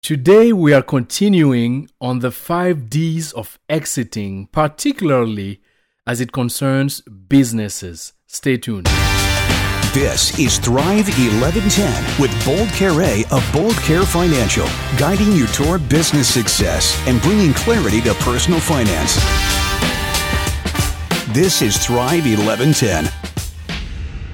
Today, 0.00 0.52
we 0.54 0.72
are 0.72 0.80
continuing 0.80 1.90
on 2.00 2.20
the 2.20 2.30
five 2.30 2.88
D's 2.88 3.32
of 3.32 3.58
exiting, 3.68 4.46
particularly 4.46 5.60
as 6.06 6.20
it 6.20 6.32
concerns 6.32 7.02
businesses. 7.02 8.14
Stay 8.26 8.56
tuned. 8.56 8.86
This 9.92 10.38
is 10.38 10.58
Thrive 10.58 11.08
1110 11.08 12.22
with 12.22 12.32
Bold 12.46 12.68
Care 12.70 12.92
of 13.30 13.52
Bold 13.52 13.76
Care 13.82 14.04
Financial, 14.04 14.66
guiding 14.98 15.32
you 15.32 15.46
toward 15.48 15.86
business 15.88 16.32
success 16.32 16.96
and 17.06 17.20
bringing 17.20 17.52
clarity 17.52 18.00
to 18.02 18.14
personal 18.14 18.60
finance. 18.60 19.16
This 21.34 21.60
is 21.60 21.76
Thrive 21.76 22.24
1110. 22.24 23.10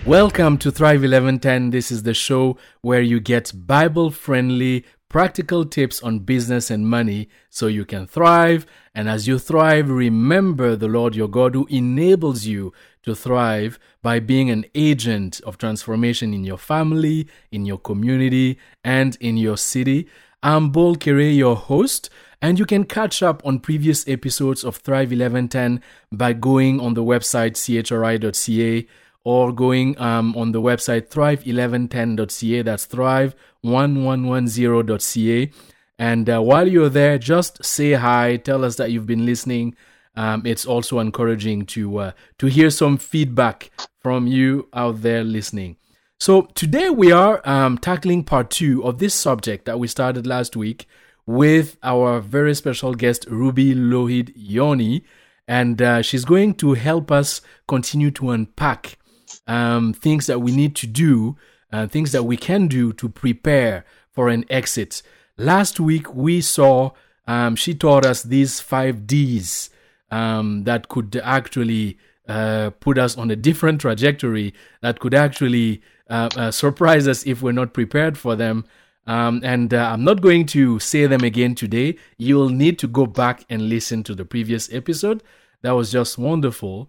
Welcome 0.06 0.58
to 0.58 0.70
Thrive 0.70 1.00
1110. 1.00 1.70
This 1.70 1.90
is 1.90 2.02
the 2.02 2.12
show 2.12 2.58
where 2.82 3.00
you 3.00 3.20
get 3.20 3.52
Bible 3.54 4.10
friendly 4.10 4.84
practical 5.14 5.64
tips 5.64 6.02
on 6.02 6.18
business 6.18 6.72
and 6.72 6.88
money 6.88 7.28
so 7.48 7.68
you 7.68 7.84
can 7.84 8.04
thrive. 8.04 8.66
And 8.96 9.08
as 9.08 9.28
you 9.28 9.38
thrive, 9.38 9.88
remember 9.88 10.74
the 10.74 10.88
Lord 10.88 11.14
your 11.14 11.28
God 11.28 11.54
who 11.54 11.68
enables 11.70 12.46
you 12.46 12.72
to 13.04 13.14
thrive 13.14 13.78
by 14.02 14.18
being 14.18 14.50
an 14.50 14.64
agent 14.74 15.40
of 15.46 15.56
transformation 15.56 16.34
in 16.34 16.42
your 16.42 16.58
family, 16.58 17.28
in 17.52 17.64
your 17.64 17.78
community, 17.78 18.58
and 18.82 19.16
in 19.20 19.36
your 19.36 19.56
city. 19.56 20.08
I'm 20.42 20.70
Bol 20.70 20.96
Kere, 20.96 21.30
your 21.30 21.54
host, 21.54 22.10
and 22.42 22.58
you 22.58 22.66
can 22.66 22.82
catch 22.82 23.22
up 23.22 23.40
on 23.46 23.60
previous 23.60 24.08
episodes 24.08 24.64
of 24.64 24.78
Thrive 24.78 25.12
1110 25.12 25.80
by 26.10 26.32
going 26.32 26.80
on 26.80 26.94
the 26.94 27.04
website 27.04 27.52
chri.ca 27.52 28.88
or 29.24 29.52
going 29.52 29.98
um, 29.98 30.36
on 30.36 30.52
the 30.52 30.60
website 30.60 31.08
thrive1110.ca. 31.08 32.62
That's 32.62 32.86
thrive1110.ca. 32.86 35.50
And 35.98 36.28
uh, 36.28 36.42
while 36.42 36.68
you're 36.68 36.88
there, 36.88 37.18
just 37.18 37.64
say 37.64 37.92
hi. 37.92 38.36
Tell 38.36 38.64
us 38.64 38.76
that 38.76 38.90
you've 38.90 39.06
been 39.06 39.24
listening. 39.24 39.76
Um, 40.16 40.42
it's 40.44 40.66
also 40.66 41.00
encouraging 41.00 41.66
to 41.66 41.98
uh, 41.98 42.12
to 42.38 42.46
hear 42.46 42.70
some 42.70 42.98
feedback 42.98 43.70
from 44.00 44.26
you 44.26 44.68
out 44.72 45.02
there 45.02 45.24
listening. 45.24 45.76
So 46.20 46.42
today 46.54 46.90
we 46.90 47.10
are 47.10 47.40
um, 47.44 47.78
tackling 47.78 48.22
part 48.22 48.50
two 48.50 48.84
of 48.84 48.98
this 48.98 49.14
subject 49.14 49.64
that 49.64 49.80
we 49.80 49.88
started 49.88 50.26
last 50.26 50.56
week 50.56 50.86
with 51.26 51.76
our 51.82 52.20
very 52.20 52.54
special 52.54 52.94
guest 52.94 53.26
Ruby 53.28 53.74
Lohid 53.74 54.32
Yoni, 54.36 55.04
and 55.48 55.82
uh, 55.82 56.02
she's 56.02 56.24
going 56.24 56.54
to 56.54 56.74
help 56.74 57.10
us 57.10 57.40
continue 57.66 58.12
to 58.12 58.30
unpack 58.30 58.98
um, 59.46 59.92
things 59.92 60.26
that 60.26 60.40
we 60.40 60.54
need 60.54 60.74
to 60.76 60.86
do, 60.86 61.36
uh, 61.72 61.86
things 61.86 62.12
that 62.12 62.24
we 62.24 62.36
can 62.36 62.68
do 62.68 62.92
to 62.94 63.08
prepare 63.08 63.84
for 64.10 64.28
an 64.28 64.44
exit. 64.48 65.02
Last 65.36 65.80
week, 65.80 66.14
we 66.14 66.40
saw, 66.40 66.90
um, 67.26 67.56
she 67.56 67.74
taught 67.74 68.06
us 68.06 68.22
these 68.22 68.60
five 68.60 69.06
D's 69.06 69.70
um, 70.10 70.64
that 70.64 70.88
could 70.88 71.20
actually 71.24 71.98
uh, 72.28 72.70
put 72.80 72.98
us 72.98 73.18
on 73.18 73.30
a 73.30 73.36
different 73.36 73.80
trajectory, 73.80 74.54
that 74.80 75.00
could 75.00 75.14
actually 75.14 75.82
uh, 76.08 76.28
uh 76.36 76.50
surprise 76.50 77.08
us 77.08 77.26
if 77.26 77.42
we're 77.42 77.52
not 77.52 77.72
prepared 77.72 78.16
for 78.16 78.36
them. 78.36 78.64
Um, 79.06 79.40
and 79.44 79.74
uh, 79.74 79.90
I'm 79.92 80.04
not 80.04 80.22
going 80.22 80.46
to 80.46 80.78
say 80.78 81.06
them 81.06 81.22
again 81.22 81.54
today. 81.54 81.96
You'll 82.16 82.48
need 82.48 82.78
to 82.78 82.86
go 82.86 83.06
back 83.06 83.44
and 83.50 83.68
listen 83.68 84.02
to 84.04 84.14
the 84.14 84.24
previous 84.24 84.72
episode. 84.72 85.22
That 85.62 85.72
was 85.72 85.92
just 85.92 86.16
wonderful. 86.16 86.88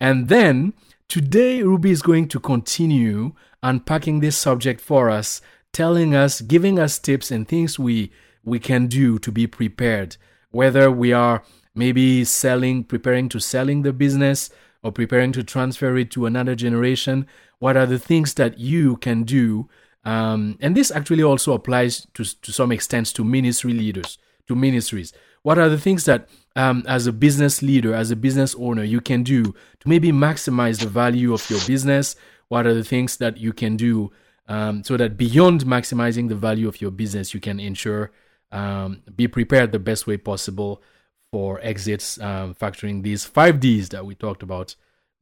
And 0.00 0.28
then 0.28 0.74
Today, 1.08 1.62
Ruby 1.62 1.92
is 1.92 2.02
going 2.02 2.26
to 2.28 2.40
continue 2.40 3.32
unpacking 3.62 4.20
this 4.20 4.36
subject 4.36 4.80
for 4.80 5.08
us, 5.08 5.40
telling 5.72 6.16
us, 6.16 6.40
giving 6.40 6.80
us 6.80 6.98
tips 6.98 7.30
and 7.30 7.46
things 7.46 7.78
we, 7.78 8.10
we 8.44 8.58
can 8.58 8.88
do 8.88 9.18
to 9.20 9.30
be 9.30 9.46
prepared, 9.46 10.16
whether 10.50 10.90
we 10.90 11.12
are 11.12 11.44
maybe 11.76 12.24
selling, 12.24 12.82
preparing 12.82 13.28
to 13.28 13.38
selling 13.38 13.82
the 13.82 13.92
business 13.92 14.50
or 14.82 14.90
preparing 14.90 15.30
to 15.32 15.44
transfer 15.44 15.96
it 15.96 16.10
to 16.10 16.26
another 16.26 16.56
generation. 16.56 17.26
What 17.60 17.76
are 17.76 17.86
the 17.86 18.00
things 18.00 18.34
that 18.34 18.58
you 18.58 18.96
can 18.96 19.22
do? 19.22 19.68
Um, 20.04 20.58
and 20.60 20.76
this 20.76 20.90
actually 20.90 21.22
also 21.22 21.52
applies 21.52 22.06
to, 22.14 22.24
to 22.42 22.52
some 22.52 22.72
extent 22.72 23.14
to 23.14 23.22
ministry 23.22 23.72
leaders, 23.72 24.18
to 24.48 24.56
ministries. 24.56 25.12
What 25.46 25.60
are 25.60 25.68
the 25.68 25.78
things 25.78 26.06
that 26.06 26.28
um, 26.56 26.82
as 26.88 27.06
a 27.06 27.12
business 27.12 27.62
leader, 27.62 27.94
as 27.94 28.10
a 28.10 28.16
business 28.16 28.56
owner, 28.58 28.82
you 28.82 29.00
can 29.00 29.22
do 29.22 29.44
to 29.44 29.88
maybe 29.88 30.10
maximize 30.10 30.80
the 30.80 30.88
value 30.88 31.32
of 31.32 31.48
your 31.48 31.60
business? 31.68 32.16
What 32.48 32.66
are 32.66 32.74
the 32.74 32.82
things 32.82 33.18
that 33.18 33.36
you 33.36 33.52
can 33.52 33.76
do 33.76 34.10
um, 34.48 34.82
so 34.82 34.96
that 34.96 35.16
beyond 35.16 35.64
maximizing 35.64 36.28
the 36.28 36.34
value 36.34 36.66
of 36.66 36.80
your 36.80 36.90
business, 36.90 37.32
you 37.32 37.38
can 37.38 37.60
ensure 37.60 38.10
um, 38.50 39.02
be 39.14 39.28
prepared 39.28 39.70
the 39.70 39.78
best 39.78 40.08
way 40.08 40.16
possible 40.16 40.82
for 41.30 41.60
exits, 41.62 42.20
um, 42.20 42.52
factoring 42.52 43.04
these 43.04 43.24
five 43.24 43.60
Ds 43.60 43.90
that 43.90 44.04
we 44.04 44.16
talked 44.16 44.42
about 44.42 44.74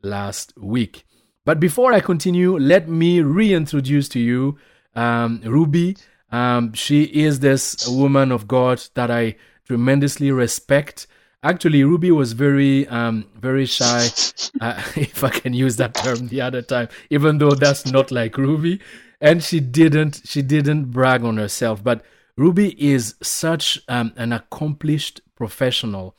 last 0.02 0.54
week. 0.56 1.04
But 1.44 1.60
before 1.60 1.92
I 1.92 2.00
continue, 2.00 2.56
let 2.56 2.88
me 2.88 3.20
reintroduce 3.20 4.08
to 4.08 4.20
you 4.20 4.56
um, 4.94 5.42
Ruby. 5.44 5.98
Um, 6.32 6.72
she 6.72 7.02
is 7.02 7.40
this 7.40 7.86
woman 7.86 8.32
of 8.32 8.48
God 8.48 8.82
that 8.94 9.10
I 9.10 9.36
tremendously 9.66 10.30
respect. 10.30 11.06
Actually, 11.42 11.84
Ruby 11.84 12.10
was 12.10 12.32
very, 12.32 12.86
um, 12.88 13.26
very 13.38 13.66
shy, 13.66 14.08
uh, 14.60 14.82
if 14.96 15.22
I 15.22 15.30
can 15.30 15.52
use 15.52 15.76
that 15.76 15.94
term 15.94 16.28
the 16.28 16.40
other 16.40 16.62
time, 16.62 16.88
even 17.10 17.38
though 17.38 17.54
that's 17.54 17.86
not 17.86 18.10
like 18.10 18.38
Ruby. 18.38 18.80
And 19.20 19.42
she 19.42 19.60
didn't, 19.60 20.22
she 20.24 20.42
didn't 20.42 20.90
brag 20.90 21.24
on 21.24 21.36
herself. 21.36 21.82
But 21.82 22.04
Ruby 22.36 22.74
is 22.82 23.14
such 23.22 23.80
um, 23.88 24.12
an 24.16 24.32
accomplished 24.32 25.20
professional 25.34 26.16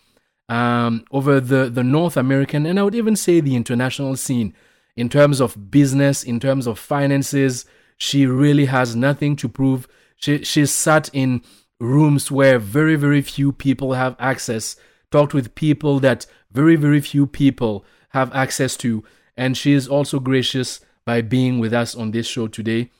um, 0.47 1.05
over 1.11 1.39
the, 1.39 1.69
the 1.69 1.83
North 1.83 2.17
American 2.17 2.65
and 2.65 2.79
I 2.79 2.83
would 2.83 2.95
even 2.95 3.15
say 3.15 3.39
the 3.39 3.55
international 3.55 4.15
scene 4.15 4.53
in 4.95 5.09
terms 5.09 5.41
of 5.41 5.71
business, 5.71 6.23
in 6.23 6.39
terms 6.39 6.67
of 6.67 6.79
finances. 6.79 7.65
She 7.97 8.25
really 8.25 8.65
has 8.65 8.95
nothing 8.95 9.35
to 9.37 9.49
prove. 9.49 9.87
She, 10.17 10.43
she's 10.43 10.71
sat 10.71 11.09
in 11.13 11.41
rooms 11.79 12.31
where 12.31 12.59
very, 12.59 12.95
very 12.95 13.21
few 13.21 13.51
people 13.51 13.93
have 13.93 14.15
access 14.19 14.75
talked 15.11 15.33
with 15.33 15.55
people 15.55 15.99
that 15.99 16.25
very, 16.51 16.75
very 16.75 17.01
few 17.01 17.27
people 17.27 17.85
have 18.09 18.33
access 18.33 18.77
to. 18.77 19.03
And 19.37 19.57
she 19.57 19.73
is 19.73 19.87
also 19.87 20.19
gracious 20.19 20.79
by 21.05 21.21
being 21.21 21.59
with 21.59 21.73
us 21.73 21.95
on 21.95 22.11
this 22.11 22.27
show 22.27 22.47
today 22.47 22.91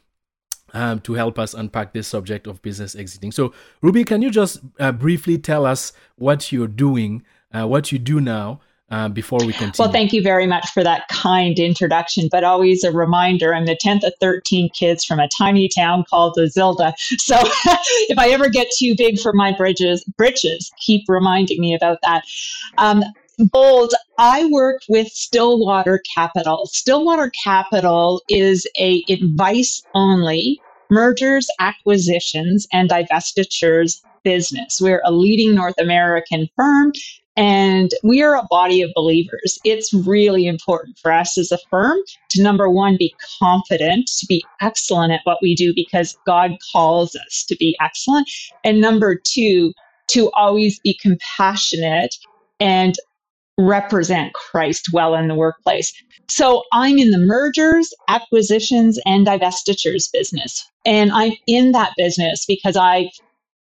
um, 0.74 1.00
to 1.02 1.14
help 1.14 1.40
us 1.40 1.54
unpack 1.54 1.94
this 1.94 2.08
subject 2.08 2.48
of 2.48 2.62
business 2.62 2.96
exiting. 2.96 3.32
So, 3.32 3.54
Ruby, 3.82 4.04
can 4.04 4.22
you 4.22 4.30
just 4.30 4.60
uh, 4.80 4.92
briefly 4.92 5.38
tell 5.38 5.66
us 5.66 5.94
what 6.16 6.52
you're 6.52 6.68
doing, 6.68 7.24
uh, 7.54 7.68
what 7.68 7.92
you 7.92 8.00
do 8.00 8.20
now, 8.20 8.60
uh, 8.92 9.10
before 9.10 9.40
we 9.40 9.54
continue. 9.54 9.74
Well, 9.80 9.92
thank 9.92 10.14
you 10.14 10.22
very 10.22 10.46
much 10.46 10.70
for 10.72 10.84
that 10.84 11.08
kind 11.10 11.58
introduction, 11.58 12.30
but 12.32 12.44
always 12.44 12.84
a 12.84 12.92
reminder 12.92 13.54
I'm 13.54 13.66
the 13.66 13.78
10th 13.84 14.04
of 14.06 14.14
13 14.20 14.70
kids 14.70 15.04
from 15.04 15.20
a 15.20 15.28
tiny 15.38 15.70
town 15.70 16.06
called 16.10 16.36
Azilda. 16.38 16.94
So 17.26 17.38
if 18.10 18.20
I 18.20 18.30
ever 18.30 18.50
get 18.50 18.68
too 18.78 18.94
big 18.96 19.20
for 19.20 19.34
my 19.34 19.52
bridges, 19.52 20.04
britches, 20.18 20.72
keep 20.80 21.04
reminding 21.08 21.60
me 21.60 21.74
about 21.74 21.98
that. 22.04 22.24
Um, 22.78 23.04
Bold, 23.52 23.94
I 24.18 24.46
work 24.46 24.82
with 24.88 25.08
Stillwater 25.08 26.02
Capital. 26.14 26.68
Stillwater 26.68 27.32
Capital 27.44 28.22
is 28.30 28.66
a 28.80 29.04
advice 29.10 29.84
only 29.94 30.62
mergers, 30.90 31.48
acquisitions, 31.60 32.68
and 32.72 32.90
divestitures 32.90 34.02
business. 34.24 34.80
We're 34.82 35.02
a 35.06 35.12
leading 35.12 35.56
North 35.56 35.80
American 35.80 36.48
firm 36.56 36.92
and 37.38 37.92
we 38.04 38.24
are 38.24 38.36
a 38.36 38.48
body 38.50 38.82
of 38.82 38.92
believers. 38.96 39.60
It's 39.64 39.94
really 39.94 40.48
important 40.48 40.98
for 40.98 41.12
us 41.12 41.38
as 41.38 41.52
a 41.52 41.58
firm 41.70 41.98
to 42.30 42.42
number 42.42 42.70
one, 42.70 42.96
be 42.98 43.14
confident, 43.40 44.10
to 44.20 44.26
be 44.28 44.44
excellent 44.62 45.12
at 45.12 45.22
what 45.26 45.40
we 45.42 45.54
do 45.54 45.74
because 45.76 46.18
God 46.26 46.52
calls 46.72 47.16
us 47.16 47.44
to 47.50 47.56
be 47.58 47.76
excellent. 47.82 48.30
And 48.64 48.80
number 48.80 49.20
two, 49.22 49.74
to 50.10 50.32
always 50.34 50.80
be 50.80 50.98
compassionate 51.02 52.16
and 52.60 52.96
represent 53.58 54.34
Christ 54.34 54.90
well 54.92 55.16
in 55.16 55.28
the 55.28 55.36
workplace. 55.36 55.94
So 56.30 56.64
I'm 56.74 56.98
in 56.98 57.12
the 57.12 57.20
mergers, 57.20 57.94
acquisitions, 58.08 59.00
and 59.06 59.26
divestitures 59.26 60.12
business. 60.12 60.70
And 60.86 61.12
I'm 61.12 61.34
in 61.48 61.72
that 61.72 61.94
business 61.98 62.46
because 62.48 62.76
I've 62.76 63.12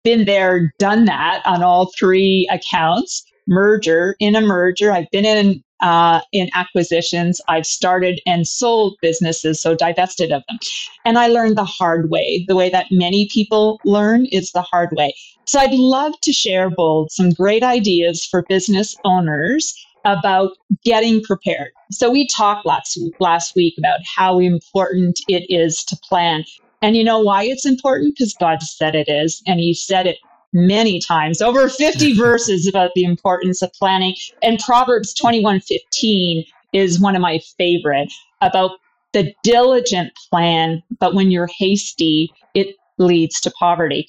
been 0.03 0.25
there, 0.25 0.73
done 0.79 1.05
that 1.05 1.41
on 1.45 1.63
all 1.63 1.91
three 1.97 2.47
accounts 2.51 3.23
merger 3.47 4.15
in 4.19 4.35
a 4.35 4.41
merger. 4.41 4.91
I've 4.91 5.09
been 5.11 5.25
in 5.25 5.63
uh, 5.85 6.19
in 6.31 6.49
acquisitions. 6.55 7.39
I've 7.47 7.67
started 7.67 8.19
and 8.25 8.47
sold 8.47 8.97
businesses, 9.03 9.61
so 9.61 9.75
divested 9.75 10.31
of 10.31 10.43
them. 10.49 10.57
And 11.05 11.19
I 11.19 11.27
learned 11.27 11.57
the 11.57 11.63
hard 11.63 12.09
way. 12.09 12.43
The 12.47 12.55
way 12.55 12.71
that 12.71 12.87
many 12.89 13.29
people 13.31 13.79
learn 13.85 14.25
is 14.31 14.51
the 14.51 14.63
hard 14.63 14.89
way. 14.93 15.13
So 15.45 15.59
I'd 15.59 15.75
love 15.75 16.13
to 16.23 16.33
share, 16.33 16.71
Bold, 16.71 17.11
some 17.11 17.29
great 17.29 17.61
ideas 17.61 18.25
for 18.25 18.43
business 18.49 18.97
owners 19.05 19.75
about 20.05 20.53
getting 20.83 21.21
prepared. 21.21 21.69
So 21.91 22.09
we 22.09 22.27
talked 22.35 22.65
last 22.65 22.99
last 23.19 23.55
week 23.55 23.75
about 23.77 23.99
how 24.15 24.39
important 24.39 25.19
it 25.27 25.45
is 25.49 25.83
to 25.85 25.97
plan. 26.09 26.45
And 26.81 26.97
you 26.97 27.03
know 27.03 27.19
why 27.19 27.43
it's 27.43 27.65
important? 27.65 28.15
Because 28.15 28.35
God 28.39 28.63
said 28.63 28.95
it 28.95 29.07
is. 29.07 29.43
And 29.45 29.59
He 29.59 29.75
said 29.75 30.07
it 30.07 30.17
many 30.55 30.99
times, 30.99 31.41
over 31.41 31.69
50 31.69 32.13
verses 32.17 32.67
about 32.67 32.91
the 32.95 33.03
importance 33.03 33.61
of 33.61 33.71
planning. 33.73 34.15
And 34.41 34.57
Proverbs 34.59 35.13
21:15 35.13 36.45
is 36.73 36.99
one 36.99 37.15
of 37.15 37.21
my 37.21 37.39
favorite 37.57 38.11
about 38.41 38.71
the 39.13 39.33
diligent 39.43 40.11
plan, 40.29 40.81
but 40.99 41.13
when 41.13 41.31
you're 41.31 41.49
hasty, 41.57 42.33
it 42.53 42.75
leads 42.97 43.39
to 43.41 43.51
poverty. 43.51 44.07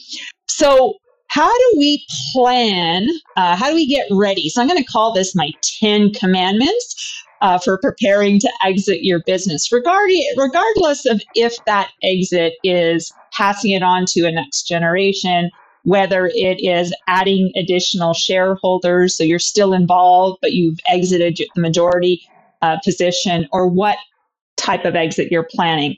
So, 0.48 0.94
how 1.28 1.52
do 1.52 1.74
we 1.78 2.04
plan? 2.32 3.06
Uh, 3.36 3.56
how 3.56 3.68
do 3.68 3.74
we 3.74 3.86
get 3.86 4.06
ready? 4.10 4.48
So, 4.48 4.60
I'm 4.60 4.68
going 4.68 4.82
to 4.82 4.90
call 4.90 5.12
this 5.12 5.34
my 5.34 5.50
10 5.80 6.12
commandments 6.12 7.24
uh, 7.40 7.58
for 7.58 7.78
preparing 7.78 8.40
to 8.40 8.52
exit 8.64 9.02
your 9.02 9.22
business, 9.26 9.70
regarding, 9.70 10.24
regardless 10.36 11.06
of 11.06 11.20
if 11.34 11.54
that 11.66 11.90
exit 12.02 12.54
is 12.64 13.12
passing 13.32 13.72
it 13.72 13.82
on 13.82 14.06
to 14.06 14.26
a 14.26 14.32
next 14.32 14.62
generation, 14.66 15.50
whether 15.86 16.26
it 16.34 16.58
is 16.60 16.92
adding 17.06 17.52
additional 17.54 18.12
shareholders, 18.12 19.16
so 19.16 19.22
you're 19.22 19.38
still 19.38 19.72
involved, 19.72 20.38
but 20.42 20.52
you've 20.52 20.80
exited 20.88 21.38
the 21.54 21.60
majority 21.60 22.20
uh, 22.60 22.76
position, 22.84 23.46
or 23.52 23.68
what 23.68 23.96
type 24.56 24.84
of 24.84 24.96
exit 24.96 25.30
you're 25.30 25.48
planning. 25.48 25.96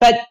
But 0.00 0.26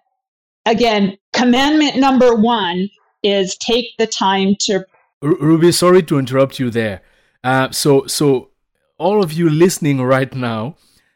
again, 0.68 1.18
commandment 1.34 1.98
number 1.98 2.36
one 2.36 2.88
is 3.24 3.58
take 3.58 3.88
the 3.98 4.06
time 4.06 4.56
to. 4.66 4.86
Ruby, 5.22 5.72
sorry 5.72 6.04
to 6.04 6.20
interrupt 6.20 6.60
you 6.60 6.70
there. 6.70 7.02
Uh, 7.44 7.72
so, 7.72 8.06
so 8.06 8.52
all 9.00 9.24
of 9.24 9.34
you 9.34 9.50
listening 9.50 10.00
right 10.04 10.34
now, 10.36 10.76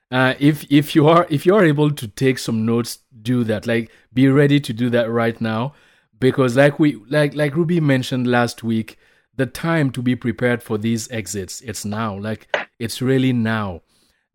uh, 0.10 0.34
if 0.40 0.66
if 0.72 0.96
you 0.96 1.08
are 1.08 1.28
if 1.30 1.46
you 1.46 1.54
are 1.54 1.64
able 1.64 1.92
to 1.92 2.08
take 2.08 2.40
some 2.40 2.66
notes, 2.66 2.98
do 3.22 3.44
that. 3.44 3.68
Like, 3.68 3.92
be 4.12 4.28
ready 4.28 4.60
to 4.60 4.74
do 4.74 4.90
that 4.90 5.08
right 5.12 5.40
now, 5.40 5.74
because 6.20 6.56
like 6.56 6.80
we 6.80 6.96
like 7.10 7.34
like 7.34 7.56
Ruby 7.56 7.80
mentioned 7.80 8.28
last 8.28 8.64
week, 8.64 8.98
the 9.36 9.46
time 9.46 9.90
to 9.92 10.02
be 10.02 10.16
prepared 10.16 10.62
for 10.62 10.78
these 10.78 11.10
exits 11.12 11.62
it's 11.62 11.86
now. 11.86 12.18
Like, 12.18 12.56
it's 12.78 13.02
really 13.02 13.34
now. 13.34 13.82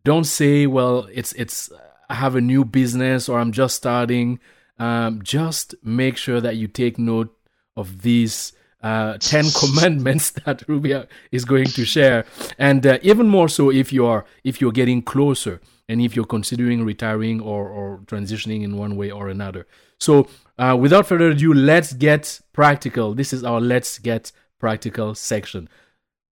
Don't 0.03 0.25
say, 0.25 0.67
well, 0.67 1.09
it's 1.13 1.33
it's 1.35 1.71
I 2.09 2.15
have 2.15 2.35
a 2.35 2.41
new 2.41 2.65
business 2.65 3.29
or 3.29 3.39
I'm 3.39 3.53
just 3.53 3.77
starting. 3.77 4.41
Um, 4.79 5.23
just 5.23 5.75
make 5.83 6.17
sure 6.17 6.41
that 6.41 6.57
you 6.57 6.69
take 6.69 6.99
note 6.99 7.35
of 7.77 8.03
these 8.03 8.53
uh, 8.85 9.17
10 9.19 9.47
commandments 9.59 10.31
that 10.31 10.63
Ruby 10.69 11.03
is 11.33 11.45
going 11.45 11.67
to 11.67 11.85
share. 11.85 12.27
And 12.59 12.87
uh, 12.87 12.99
even 13.03 13.29
more 13.29 13.49
so 13.49 13.71
if 13.71 13.93
you 13.93 14.07
are 14.07 14.25
if 14.45 14.61
you're 14.61 14.73
getting 14.73 15.03
closer 15.03 15.61
and 15.89 16.01
if 16.01 16.15
you're 16.15 16.27
considering 16.27 16.85
retiring 16.85 17.41
or, 17.41 17.69
or 17.69 17.99
transitioning 18.07 18.63
in 18.63 18.77
one 18.77 18.97
way 18.97 19.11
or 19.11 19.29
another. 19.29 19.67
So 19.99 20.29
uh, 20.59 20.77
without 20.79 21.07
further 21.07 21.31
ado, 21.31 21.55
let's 21.55 21.95
get 21.95 22.41
practical. 22.53 23.15
This 23.15 23.33
is 23.33 23.43
our 23.43 23.61
let's 23.61 23.99
get 23.99 24.31
practical 24.61 25.15
section. 25.15 25.69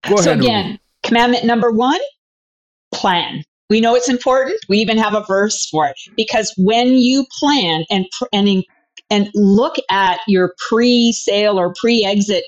Go 0.09 0.17
so 0.17 0.33
ahead, 0.33 0.41
again, 0.41 0.67
Ruby. 0.67 0.81
commandment 1.03 1.45
number 1.45 1.71
one, 1.71 2.01
plan. 2.93 3.43
We 3.71 3.81
know 3.81 3.95
it's 3.95 4.11
important. 4.11 4.59
We 4.69 4.79
even 4.79 4.99
have 4.99 5.15
a 5.15 5.25
verse 5.27 5.67
for 5.71 5.87
it 5.87 5.97
because 6.17 6.53
when 6.59 6.89
you 6.89 7.25
plan 7.41 7.85
and 7.91 8.05
and 8.33 8.63
and 9.13 9.31
look 9.35 9.77
at 9.91 10.21
your 10.27 10.55
pre-sale 10.69 11.61
or 11.61 11.75
pre-exit 11.79 12.45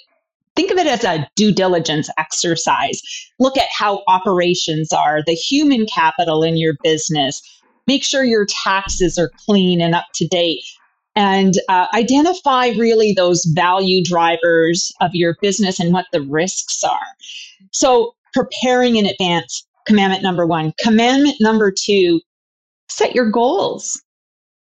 think 0.56 0.70
of 0.70 0.78
it 0.78 0.86
as 0.86 1.04
a 1.04 1.28
due 1.36 1.52
diligence 1.52 2.08
exercise. 2.18 3.02
Look 3.38 3.56
at 3.56 3.68
how 3.70 4.02
operations 4.06 4.92
are, 4.92 5.22
the 5.24 5.34
human 5.34 5.86
capital 5.86 6.42
in 6.42 6.56
your 6.56 6.74
business. 6.82 7.42
Make 7.86 8.04
sure 8.04 8.24
your 8.24 8.46
taxes 8.64 9.18
are 9.18 9.30
clean 9.44 9.80
and 9.80 9.94
up 9.94 10.06
to 10.14 10.26
date. 10.26 10.62
And 11.16 11.54
uh, 11.68 11.86
identify 11.94 12.68
really 12.68 13.12
those 13.12 13.44
value 13.54 14.02
drivers 14.02 14.92
of 15.00 15.10
your 15.12 15.36
business 15.40 15.78
and 15.78 15.92
what 15.92 16.06
the 16.12 16.22
risks 16.22 16.82
are. 16.82 16.98
So, 17.70 18.14
preparing 18.32 18.96
in 18.96 19.06
advance, 19.06 19.64
commandment 19.86 20.24
number 20.24 20.44
one. 20.44 20.72
Commandment 20.82 21.36
number 21.40 21.72
two, 21.72 22.20
set 22.88 23.14
your 23.14 23.30
goals. 23.30 24.00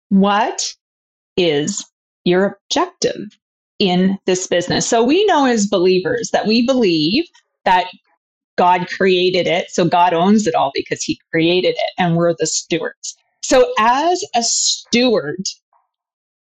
What 0.09 0.73
is 1.37 1.85
your 2.25 2.59
objective 2.71 3.39
in 3.79 4.19
this 4.27 4.47
business. 4.47 4.87
So 4.87 5.05
we 5.05 5.25
know 5.27 5.47
as 5.47 5.67
believers 5.67 6.31
that 6.33 6.47
we 6.47 6.67
believe 6.67 7.25
that 7.65 7.87
God 8.57 8.89
created 8.89 9.47
it. 9.47 9.71
So 9.71 9.85
God 9.85 10.15
owns 10.15 10.47
it 10.47 10.55
all 10.55 10.73
because 10.75 11.03
he 11.03 11.21
created 11.31 11.75
it 11.77 11.93
and 11.99 12.17
we're 12.17 12.35
the 12.39 12.47
stewards. 12.47 13.17
So 13.43 13.73
as 13.79 14.25
a 14.35 14.43
steward, 14.43 15.45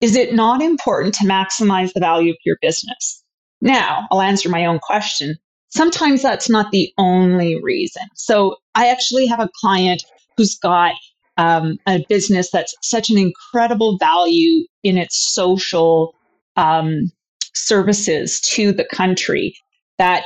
is 0.00 0.14
it 0.14 0.34
not 0.34 0.62
important 0.62 1.14
to 1.16 1.24
maximize 1.24 1.92
the 1.92 2.00
value 2.00 2.30
of 2.30 2.38
your 2.44 2.58
business? 2.62 3.22
Now, 3.60 4.06
I'll 4.10 4.22
answer 4.22 4.48
my 4.48 4.64
own 4.64 4.78
question. 4.78 5.36
Sometimes 5.70 6.22
that's 6.22 6.48
not 6.48 6.70
the 6.70 6.92
only 6.96 7.60
reason. 7.62 8.02
So 8.14 8.56
I 8.74 8.88
actually 8.88 9.26
have 9.26 9.40
a 9.40 9.50
client 9.60 10.04
who's 10.36 10.54
got 10.54 10.94
um, 11.36 11.78
a 11.86 12.04
business 12.08 12.50
that's 12.50 12.74
such 12.82 13.10
an 13.10 13.18
incredible 13.18 13.98
value 13.98 14.64
in 14.82 14.96
its 14.96 15.16
social 15.34 16.14
um, 16.56 17.10
services 17.54 18.40
to 18.40 18.72
the 18.72 18.86
country 18.92 19.54
that 19.98 20.24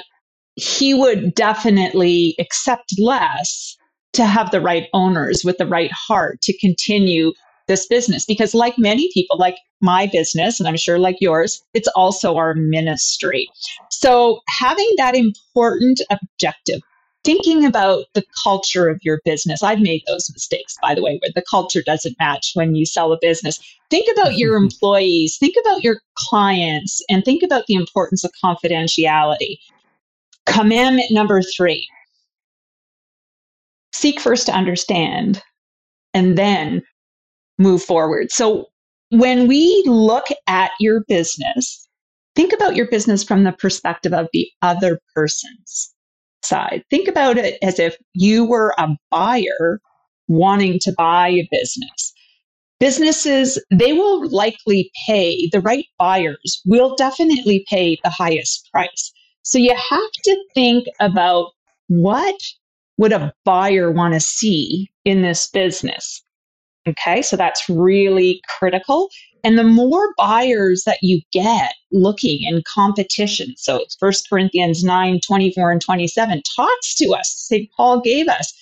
he 0.57 0.95
would 0.95 1.35
definitely 1.35 2.35
accept 2.39 2.95
less 2.99 3.77
to 4.13 4.27
have 4.27 4.51
the 4.51 4.61
right 4.61 4.89
owners 4.93 5.45
with 5.45 5.59
the 5.59 5.67
right 5.67 5.93
heart 5.93 6.41
to 6.43 6.59
continue 6.59 7.33
this 7.69 7.87
business. 7.87 8.25
Because 8.25 8.55
like 8.55 8.75
many 8.79 9.09
people 9.15 9.39
like 9.39 9.57
my 9.81 10.07
business 10.13 10.61
and 10.61 10.69
i'm 10.69 10.77
sure 10.77 10.99
like 10.99 11.17
yours 11.21 11.63
it's 11.73 11.89
also 11.89 12.37
our 12.37 12.55
ministry. 12.55 13.49
So 13.91 14.41
having 14.49 14.91
that 14.99 15.17
important 15.17 16.01
objective 16.11 16.81
thinking 17.25 17.65
about 17.65 18.05
the 18.15 18.25
culture 18.43 18.89
of 18.89 18.99
your 19.03 19.21
business. 19.25 19.63
I've 19.63 19.81
made 19.81 20.03
those 20.07 20.31
mistakes, 20.33 20.77
by 20.81 20.95
the 20.95 21.03
way, 21.03 21.19
where 21.21 21.33
the 21.35 21.45
culture 21.49 21.83
doesn't 21.85 22.17
match 22.19 22.53
when 22.55 22.75
you 22.75 22.87
sell 22.87 23.13
a 23.13 23.19
business. 23.21 23.61
Think 23.91 24.09
about 24.13 24.39
your 24.39 24.57
mm-hmm. 24.57 24.65
employees, 24.65 25.37
think 25.39 25.57
about 25.61 25.85
your 25.85 26.01
clients, 26.17 27.03
and 27.09 27.25
think 27.25 27.43
about 27.43 27.67
the 27.67 27.75
importance 27.75 28.25
of 28.25 28.33
confidentiality. 28.43 29.59
Commandment 30.47 31.11
number 31.11 31.43
three 31.43 31.89
seek 33.93 34.21
first 34.21 34.47
to 34.47 34.53
understand 34.53 35.43
and 36.15 36.39
then 36.39 36.83
move 37.59 37.83
forward. 37.83 38.33
So 38.33 38.67
when 39.11 39.47
we 39.47 39.83
look 39.87 40.25
at 40.47 40.71
your 40.81 41.05
business, 41.07 41.87
think 42.35 42.53
about 42.53 42.77
your 42.77 42.89
business 42.89 43.23
from 43.23 43.45
the 43.45 43.53
perspective 43.53 44.15
of 44.15 44.29
the 44.33 44.49
other 44.63 45.01
person's 45.15 45.93
side. 46.43 46.85
Think 46.91 47.09
about 47.09 47.39
it 47.39 47.59
as 47.63 47.79
if 47.79 47.97
you 48.15 48.45
were 48.45 48.75
a 48.79 48.89
buyer 49.11 49.81
wanting 50.29 50.79
to 50.83 50.93
buy 50.97 51.29
a 51.29 51.49
business. 51.51 52.13
Businesses, 52.79 53.63
they 53.71 53.93
will 53.93 54.29
likely 54.31 54.91
pay, 55.07 55.49
the 55.53 55.61
right 55.61 55.85
buyers 55.99 56.63
will 56.65 56.97
definitely 56.97 57.65
pay 57.69 57.99
the 58.03 58.11
highest 58.11 58.69
price. 58.73 59.13
So 59.43 59.59
you 59.59 59.75
have 59.75 60.13
to 60.25 60.45
think 60.55 60.87
about 60.99 61.51
what 61.89 62.37
would 62.97 63.13
a 63.13 63.33
buyer 63.45 63.91
want 63.91 64.15
to 64.15 64.21
see 64.21 64.91
in 65.05 65.23
this 65.23 65.49
business? 65.49 66.23
Okay, 66.89 67.23
so 67.23 67.37
that's 67.37 67.69
really 67.69 68.41
critical. 68.49 69.11
And 69.45 69.59
the 69.59 69.65
more 69.65 70.13
buyers 70.19 70.85
that 70.85 70.99
you 71.03 71.21
get 71.33 71.75
looking 71.93 72.41
in 72.43 72.63
competition, 72.67 73.55
so 73.57 73.85
First 73.99 74.29
Corinthians 74.29 74.83
9, 74.83 75.21
24 75.27 75.71
and 75.73 75.81
27 75.81 76.43
talks 76.57 76.95
to 76.97 77.11
us. 77.11 77.35
St. 77.49 77.69
Paul 77.77 78.01
gave 78.01 78.29
us 78.29 78.53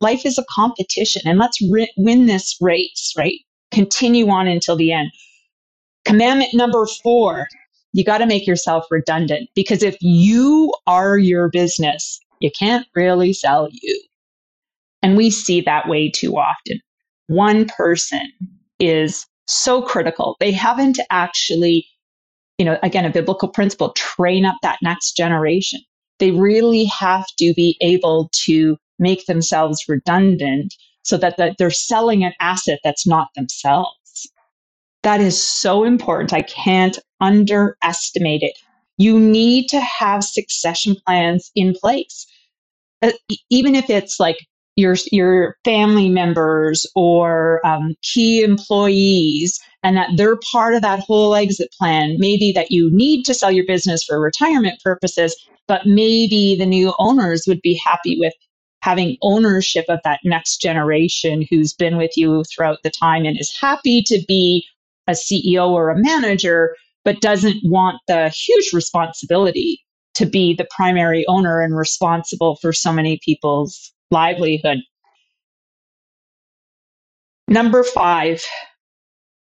life 0.00 0.26
is 0.26 0.36
a 0.36 0.44
competition 0.50 1.22
and 1.24 1.38
let's 1.38 1.58
ri- 1.70 1.92
win 1.96 2.26
this 2.26 2.56
race, 2.60 3.14
right? 3.16 3.38
Continue 3.70 4.28
on 4.28 4.48
until 4.48 4.76
the 4.76 4.92
end. 4.92 5.10
Commandment 6.04 6.52
number 6.52 6.86
four, 7.02 7.46
you 7.92 8.04
got 8.04 8.18
to 8.18 8.26
make 8.26 8.46
yourself 8.46 8.84
redundant 8.90 9.48
because 9.54 9.82
if 9.82 9.96
you 10.00 10.72
are 10.86 11.16
your 11.16 11.48
business, 11.48 12.20
you 12.40 12.50
can't 12.58 12.86
really 12.94 13.32
sell 13.32 13.68
you. 13.70 14.02
And 15.02 15.16
we 15.16 15.30
see 15.30 15.60
that 15.62 15.88
way 15.88 16.10
too 16.10 16.36
often. 16.36 16.80
One 17.26 17.66
person 17.66 18.32
is 18.78 19.26
so 19.46 19.82
critical. 19.82 20.36
They 20.40 20.52
haven't 20.52 20.98
actually, 21.10 21.86
you 22.58 22.64
know, 22.64 22.78
again, 22.82 23.04
a 23.04 23.10
biblical 23.10 23.48
principle, 23.48 23.92
train 23.92 24.44
up 24.44 24.56
that 24.62 24.78
next 24.82 25.12
generation. 25.16 25.80
They 26.18 26.30
really 26.30 26.84
have 26.84 27.26
to 27.38 27.52
be 27.54 27.76
able 27.80 28.30
to 28.44 28.76
make 28.98 29.26
themselves 29.26 29.84
redundant 29.88 30.74
so 31.02 31.16
that 31.16 31.36
the, 31.36 31.54
they're 31.58 31.70
selling 31.70 32.24
an 32.24 32.32
asset 32.40 32.78
that's 32.84 33.06
not 33.06 33.28
themselves. 33.34 34.28
That 35.02 35.20
is 35.20 35.40
so 35.40 35.82
important. 35.84 36.32
I 36.32 36.42
can't 36.42 36.98
underestimate 37.20 38.42
it. 38.42 38.56
You 38.98 39.18
need 39.18 39.68
to 39.68 39.80
have 39.80 40.22
succession 40.22 40.96
plans 41.04 41.50
in 41.56 41.74
place. 41.74 42.26
Uh, 43.00 43.10
even 43.50 43.74
if 43.74 43.90
it's 43.90 44.20
like 44.20 44.38
your 44.76 44.96
your 45.10 45.56
family 45.64 46.08
members 46.08 46.86
or 46.94 47.64
um, 47.66 47.94
key 48.02 48.42
employees 48.42 49.60
and 49.82 49.96
that 49.96 50.10
they're 50.16 50.38
part 50.50 50.74
of 50.74 50.82
that 50.82 51.00
whole 51.00 51.34
exit 51.34 51.68
plan. 51.78 52.16
Maybe 52.18 52.52
that 52.52 52.70
you 52.70 52.90
need 52.92 53.24
to 53.24 53.34
sell 53.34 53.50
your 53.50 53.66
business 53.66 54.04
for 54.04 54.20
retirement 54.20 54.80
purposes 54.82 55.36
but 55.68 55.86
maybe 55.86 56.56
the 56.56 56.66
new 56.66 56.92
owners 56.98 57.44
would 57.46 57.60
be 57.62 57.80
happy 57.84 58.18
with 58.18 58.34
having 58.82 59.16
ownership 59.22 59.84
of 59.88 60.00
that 60.04 60.20
next 60.24 60.60
generation 60.60 61.46
who's 61.48 61.72
been 61.72 61.96
with 61.96 62.10
you 62.16 62.44
throughout 62.44 62.78
the 62.82 62.90
time 62.90 63.24
and 63.24 63.38
is 63.38 63.56
happy 63.58 64.02
to 64.02 64.22
be 64.26 64.66
a 65.06 65.12
CEO 65.12 65.70
or 65.70 65.90
a 65.90 65.98
manager 65.98 66.76
but 67.04 67.20
doesn't 67.20 67.56
want 67.64 67.96
the 68.06 68.28
huge 68.28 68.72
responsibility 68.72 69.80
to 70.14 70.26
be 70.26 70.54
the 70.54 70.66
primary 70.70 71.24
owner 71.26 71.60
and 71.60 71.76
responsible 71.76 72.56
for 72.56 72.72
so 72.72 72.92
many 72.92 73.18
people's 73.24 73.92
livelihood. 74.12 74.78
Number 77.48 77.82
five, 77.82 78.44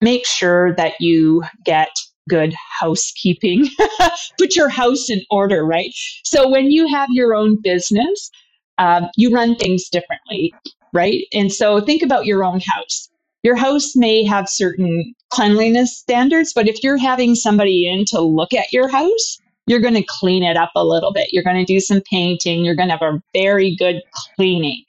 make 0.01 0.25
sure 0.25 0.75
that 0.75 0.93
you 0.99 1.43
get 1.65 1.89
good 2.29 2.53
housekeeping. 2.79 3.67
Put 4.39 4.55
your 4.55 4.69
house 4.69 5.09
in 5.09 5.21
order, 5.29 5.65
right? 5.65 5.91
So 6.23 6.49
when 6.49 6.71
you 6.71 6.87
have 6.87 7.09
your 7.11 7.35
own 7.35 7.57
business, 7.61 8.29
um, 8.77 9.07
you 9.17 9.33
run 9.33 9.55
things 9.55 9.89
differently, 9.89 10.53
right? 10.93 11.23
And 11.33 11.51
so 11.51 11.81
think 11.81 12.01
about 12.01 12.25
your 12.25 12.43
own 12.43 12.61
house. 12.61 13.09
Your 13.43 13.55
house 13.57 13.95
may 13.95 14.23
have 14.23 14.47
certain 14.47 15.13
cleanliness 15.29 15.97
standards, 15.97 16.53
but 16.53 16.67
if 16.67 16.81
you're 16.81 16.97
having 16.97 17.35
somebody 17.35 17.91
in 17.91 18.05
to 18.05 18.21
look 18.21 18.53
at 18.53 18.71
your 18.71 18.87
house, 18.87 19.37
you're 19.67 19.79
going 19.79 19.93
to 19.93 20.05
clean 20.07 20.43
it 20.43 20.57
up 20.57 20.71
a 20.75 20.85
little 20.85 21.13
bit. 21.13 21.29
You're 21.31 21.43
going 21.43 21.63
to 21.63 21.73
do 21.73 21.79
some 21.79 22.01
painting. 22.09 22.65
You're 22.65 22.75
going 22.75 22.89
to 22.89 22.97
have 22.97 23.01
a 23.01 23.21
very 23.33 23.75
good 23.75 24.01
cleaning. 24.35 24.83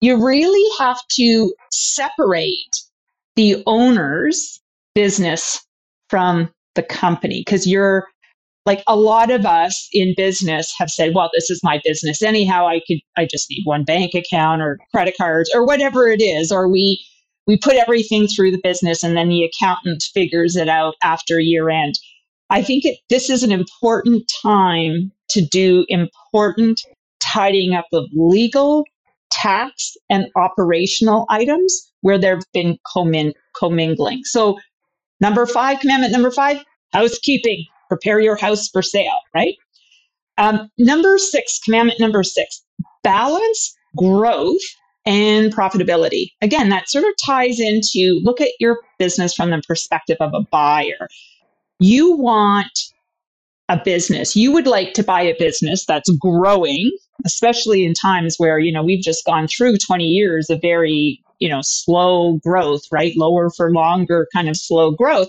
You 0.00 0.24
really 0.24 0.70
have 0.78 0.98
to 1.12 1.54
separate 1.70 2.76
the 3.36 3.62
owner's 3.66 4.60
business 4.94 5.64
from 6.08 6.50
the 6.74 6.82
company 6.82 7.42
because 7.44 7.66
you're 7.66 8.06
like 8.66 8.82
a 8.86 8.96
lot 8.96 9.30
of 9.30 9.46
us 9.46 9.88
in 9.92 10.14
business 10.16 10.74
have 10.78 10.90
said, 10.90 11.14
well, 11.14 11.30
this 11.32 11.50
is 11.50 11.60
my 11.62 11.80
business 11.84 12.22
anyhow. 12.22 12.66
I 12.66 12.80
could, 12.86 12.98
I 13.16 13.26
just 13.26 13.48
need 13.50 13.62
one 13.64 13.84
bank 13.84 14.14
account 14.14 14.60
or 14.60 14.78
credit 14.94 15.14
cards 15.16 15.50
or 15.54 15.64
whatever 15.64 16.08
it 16.08 16.20
is. 16.20 16.52
Or 16.52 16.68
we, 16.68 17.02
we 17.46 17.56
put 17.56 17.76
everything 17.76 18.26
through 18.26 18.50
the 18.50 18.60
business 18.62 19.02
and 19.02 19.16
then 19.16 19.28
the 19.28 19.44
accountant 19.44 20.02
figures 20.14 20.56
it 20.56 20.68
out 20.68 20.94
after 21.02 21.40
year 21.40 21.70
end. 21.70 21.94
I 22.50 22.62
think 22.62 22.84
it, 22.84 22.98
this 23.08 23.30
is 23.30 23.42
an 23.42 23.52
important 23.52 24.30
time 24.42 25.12
to 25.30 25.40
do 25.40 25.84
important 25.88 26.82
tidying 27.20 27.74
up 27.74 27.86
of 27.92 28.06
legal, 28.12 28.84
tax, 29.30 29.96
and 30.10 30.26
operational 30.36 31.26
items 31.28 31.92
where 32.00 32.18
there 32.18 32.34
have 32.34 32.44
been 32.52 32.78
commin- 32.94 33.34
commingling. 33.56 34.22
So, 34.24 34.58
number 35.20 35.46
five, 35.46 35.80
commandment 35.80 36.12
number 36.12 36.30
five, 36.30 36.62
housekeeping. 36.92 37.64
Prepare 37.88 38.20
your 38.20 38.36
house 38.36 38.68
for 38.68 38.82
sale, 38.82 39.20
right? 39.34 39.54
Um, 40.38 40.70
number 40.78 41.18
six, 41.18 41.58
commandment 41.58 42.00
number 42.00 42.22
six, 42.22 42.64
balance 43.02 43.76
growth 43.96 44.60
and 45.06 45.52
profitability. 45.54 46.30
Again, 46.40 46.68
that 46.68 46.88
sort 46.88 47.04
of 47.04 47.10
ties 47.24 47.60
into 47.60 48.20
look 48.22 48.40
at 48.40 48.50
your 48.58 48.78
business 48.98 49.34
from 49.34 49.50
the 49.50 49.62
perspective 49.66 50.16
of 50.20 50.32
a 50.34 50.44
buyer 50.50 51.08
you 51.80 52.12
want 52.12 52.78
a 53.68 53.80
business. 53.82 54.36
You 54.36 54.52
would 54.52 54.66
like 54.66 54.94
to 54.94 55.02
buy 55.02 55.22
a 55.22 55.38
business 55.38 55.84
that's 55.86 56.10
growing, 56.16 56.90
especially 57.24 57.84
in 57.84 57.94
times 57.94 58.36
where, 58.36 58.58
you 58.58 58.72
know, 58.72 58.82
we've 58.82 59.02
just 59.02 59.24
gone 59.24 59.48
through 59.48 59.76
20 59.78 60.04
years 60.04 60.50
of 60.50 60.60
very, 60.60 61.22
you 61.38 61.48
know, 61.48 61.60
slow 61.62 62.38
growth, 62.44 62.82
right? 62.90 63.16
Lower 63.16 63.50
for 63.50 63.72
longer 63.72 64.26
kind 64.34 64.48
of 64.48 64.56
slow 64.56 64.90
growth. 64.90 65.28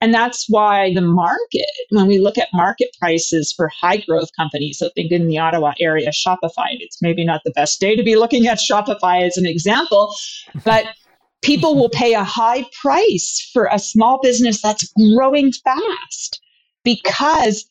And 0.00 0.12
that's 0.12 0.46
why 0.48 0.92
the 0.94 1.00
market, 1.00 1.70
when 1.90 2.08
we 2.08 2.18
look 2.18 2.36
at 2.36 2.48
market 2.52 2.88
prices 2.98 3.54
for 3.56 3.68
high 3.68 3.98
growth 3.98 4.30
companies, 4.36 4.78
so 4.78 4.90
think 4.96 5.12
in 5.12 5.28
the 5.28 5.38
Ottawa 5.38 5.74
area, 5.78 6.10
Shopify, 6.10 6.74
it's 6.80 7.00
maybe 7.00 7.24
not 7.24 7.42
the 7.44 7.52
best 7.52 7.78
day 7.78 7.94
to 7.94 8.02
be 8.02 8.16
looking 8.16 8.48
at 8.48 8.58
Shopify 8.58 9.22
as 9.24 9.36
an 9.36 9.46
example, 9.46 10.12
but 10.64 10.86
people 11.42 11.76
will 11.76 11.90
pay 11.90 12.14
a 12.14 12.24
high 12.24 12.64
price 12.80 13.50
for 13.52 13.68
a 13.70 13.78
small 13.78 14.18
business 14.22 14.62
that's 14.62 14.90
growing 14.92 15.52
fast 15.52 16.40
because 16.84 17.68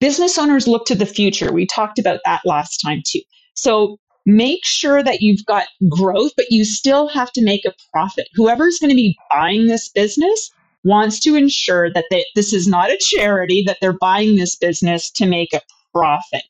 business 0.00 0.38
owners 0.38 0.68
look 0.68 0.86
to 0.86 0.94
the 0.94 1.06
future. 1.06 1.52
We 1.52 1.66
talked 1.66 1.98
about 1.98 2.20
that 2.24 2.42
last 2.44 2.78
time 2.78 3.02
too. 3.04 3.22
So 3.54 3.98
make 4.26 4.64
sure 4.64 5.02
that 5.02 5.22
you've 5.22 5.44
got 5.46 5.66
growth, 5.88 6.32
but 6.36 6.50
you 6.50 6.64
still 6.64 7.08
have 7.08 7.32
to 7.32 7.44
make 7.44 7.64
a 7.64 7.74
profit. 7.92 8.28
Whoever's 8.34 8.78
going 8.78 8.90
to 8.90 8.96
be 8.96 9.16
buying 9.32 9.66
this 9.66 9.88
business 9.88 10.50
wants 10.84 11.18
to 11.20 11.34
ensure 11.34 11.92
that 11.92 12.04
they, 12.10 12.24
this 12.34 12.52
is 12.52 12.68
not 12.68 12.90
a 12.90 12.98
charity, 13.00 13.64
that 13.66 13.78
they're 13.80 13.98
buying 13.98 14.36
this 14.36 14.54
business 14.54 15.10
to 15.12 15.26
make 15.26 15.52
a 15.52 15.62
profit. 15.92 16.42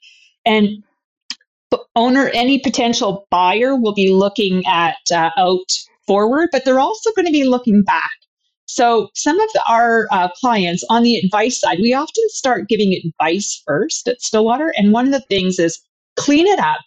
And 0.45 0.83
owner, 1.95 2.31
any 2.35 2.59
potential 2.59 3.27
buyer 3.31 3.77
will 3.77 3.95
be 3.95 4.13
looking 4.13 4.67
at 4.67 4.97
uh, 5.13 5.31
out 5.37 5.71
forward, 6.09 6.49
but 6.51 6.65
they're 6.65 6.81
also 6.81 7.13
going 7.15 7.27
to 7.27 7.33
be 7.33 7.45
looking 7.45 7.85
back. 7.85 8.11
So, 8.67 9.09
some 9.15 9.39
of 9.41 9.49
the, 9.55 9.63
our 9.69 10.09
uh, 10.11 10.29
clients 10.41 10.85
on 10.91 11.03
the 11.03 11.17
advice 11.17 11.61
side, 11.61 11.79
we 11.81 11.95
often 11.95 12.29
start 12.29 12.69
giving 12.69 13.01
advice 13.05 13.63
first 13.67 14.09
at 14.09 14.21
Stillwater. 14.21 14.75
And 14.77 14.93
one 14.93 15.07
of 15.07 15.13
the 15.13 15.21
things 15.21 15.59
is 15.59 15.81
clean 16.17 16.47
it 16.47 16.59
up 16.59 16.81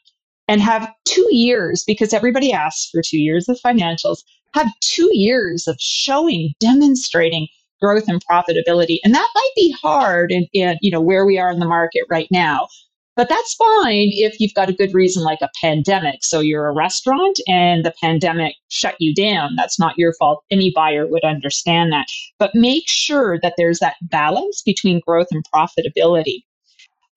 and 0.47 0.61
have 0.61 0.91
two 1.05 1.27
years, 1.31 1.83
because 1.87 2.13
everybody 2.13 2.51
asks 2.51 2.89
for 2.91 3.01
two 3.03 3.19
years 3.19 3.47
of 3.47 3.57
financials, 3.65 4.17
have 4.53 4.67
two 4.81 5.09
years 5.13 5.67
of 5.67 5.77
showing, 5.79 6.53
demonstrating 6.59 7.47
growth 7.81 8.07
and 8.07 8.23
profitability. 8.25 8.97
And 9.03 9.15
that 9.15 9.29
might 9.33 9.51
be 9.55 9.75
hard 9.81 10.31
in, 10.31 10.47
in 10.53 10.77
you 10.81 10.91
know 10.91 11.01
where 11.01 11.25
we 11.25 11.39
are 11.39 11.51
in 11.51 11.59
the 11.59 11.65
market 11.65 12.03
right 12.09 12.27
now. 12.31 12.67
But 13.15 13.27
that's 13.27 13.55
fine 13.55 14.09
if 14.13 14.39
you've 14.39 14.53
got 14.53 14.69
a 14.69 14.73
good 14.73 14.93
reason 14.93 15.23
like 15.23 15.41
a 15.41 15.49
pandemic. 15.59 16.23
So 16.23 16.39
you're 16.39 16.67
a 16.67 16.73
restaurant 16.73 17.39
and 17.47 17.83
the 17.83 17.93
pandemic 18.01 18.55
shut 18.69 18.95
you 18.99 19.13
down. 19.13 19.55
That's 19.57 19.77
not 19.77 19.97
your 19.97 20.13
fault. 20.17 20.43
Any 20.49 20.71
buyer 20.73 21.05
would 21.07 21.25
understand 21.25 21.91
that. 21.91 22.05
But 22.39 22.51
make 22.55 22.85
sure 22.87 23.37
that 23.41 23.55
there's 23.57 23.79
that 23.79 23.95
balance 24.01 24.61
between 24.61 25.01
growth 25.05 25.27
and 25.31 25.43
profitability. 25.53 26.43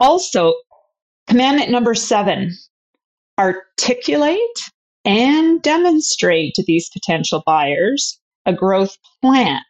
Also, 0.00 0.54
commandment 1.28 1.70
number 1.70 1.94
seven 1.94 2.56
articulate 3.38 4.38
and 5.04 5.62
demonstrate 5.62 6.54
to 6.54 6.64
these 6.64 6.88
potential 6.90 7.42
buyers 7.46 8.18
a 8.46 8.52
growth 8.52 8.96
plan 9.22 9.60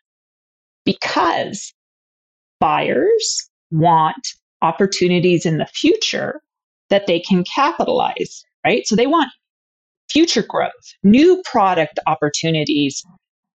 because 0.84 1.72
buyers 2.60 3.48
want 3.70 4.26
opportunities 4.64 5.44
in 5.44 5.58
the 5.58 5.66
future 5.66 6.40
that 6.88 7.06
they 7.06 7.20
can 7.20 7.44
capitalize, 7.44 8.44
right? 8.64 8.86
So 8.86 8.96
they 8.96 9.06
want 9.06 9.30
future 10.10 10.42
growth, 10.42 10.72
new 11.02 11.42
product 11.44 11.98
opportunities, 12.06 13.04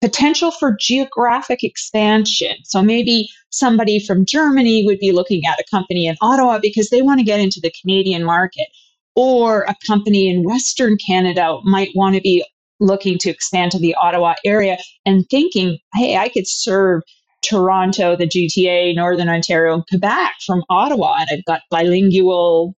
potential 0.01 0.51
for 0.51 0.77
geographic 0.79 1.65
expansion. 1.65 2.57
So 2.65 2.83
maybe 2.83 3.29
somebody 3.51 3.99
from 3.99 4.27
Germany 4.27 4.85
would 4.85 4.99
be 4.99 5.13
looking 5.13 5.43
at 5.47 5.59
a 5.59 5.65
company 5.71 6.07
in 6.07 6.17
Ottawa 6.21 6.59
because 6.61 6.91
they 6.91 7.03
want 7.03 7.21
to 7.21 7.25
get 7.25 7.41
into 7.41 7.61
the 7.61 7.73
Canadian 7.81 8.25
market. 8.25 8.69
Or 9.17 9.63
a 9.63 9.75
company 9.85 10.31
in 10.31 10.45
Western 10.45 10.97
Canada 10.97 11.59
might 11.65 11.91
want 11.97 12.15
to 12.15 12.21
be 12.21 12.45
looking 12.79 13.19
to 13.19 13.31
expand 13.31 13.73
to 13.73 13.79
the 13.81 13.95
Ottawa 13.97 14.35
area 14.45 14.79
and 15.05 15.29
thinking, 15.29 15.79
hey, 15.95 16.17
I 16.17 16.29
could 16.29 16.47
serve 16.47 17.03
Toronto, 17.43 18.17
the 18.17 18.27
GTA, 18.27 18.95
Northern 18.95 19.29
Ontario, 19.29 19.75
and 19.75 19.87
Quebec 19.87 20.35
from 20.45 20.65
Ottawa. 20.69 21.17
And 21.21 21.29
I've 21.33 21.45
got 21.45 21.63
bilingual, 21.71 22.75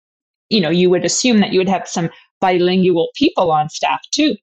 you 0.50 0.62
know, 0.62 0.70
you 0.70 0.90
would 0.90 1.06
assume 1.06 1.40
that 1.40 1.54
you 1.54 1.60
would 1.60 1.70
have 1.70 1.88
some 1.88 2.10
bilingual 2.42 3.10
people 3.16 3.52
on 3.52 3.70
staff 3.70 4.02
too. 4.12 4.36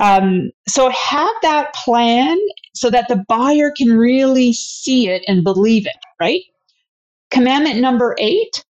Um, 0.00 0.50
so 0.66 0.90
have 0.90 1.34
that 1.42 1.74
plan 1.74 2.36
so 2.74 2.90
that 2.90 3.08
the 3.08 3.24
buyer 3.28 3.70
can 3.76 3.96
really 3.96 4.52
see 4.52 5.08
it 5.08 5.22
and 5.28 5.44
believe 5.44 5.86
it, 5.86 5.96
right? 6.20 6.42
Commandment 7.30 7.80
number 7.80 8.16
eight 8.18 8.64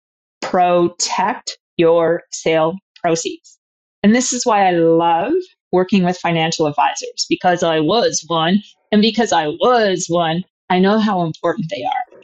protect 0.41 1.59
your 1.77 2.23
sale 2.31 2.77
proceeds. 3.03 3.59
And 4.03 4.15
this 4.15 4.33
is 4.33 4.47
why 4.47 4.67
I 4.67 4.71
love 4.71 5.35
working 5.73 6.05
with 6.05 6.19
financial 6.19 6.67
advisors 6.67 7.27
because 7.29 7.63
I 7.63 7.81
was 7.81 8.25
one 8.27 8.63
and 8.93 9.03
because 9.03 9.33
I 9.33 9.49
was 9.49 10.07
one, 10.09 10.45
I 10.71 10.79
know 10.79 10.99
how 10.99 11.23
important 11.23 11.71
they 11.71 11.85
are. 11.85 12.21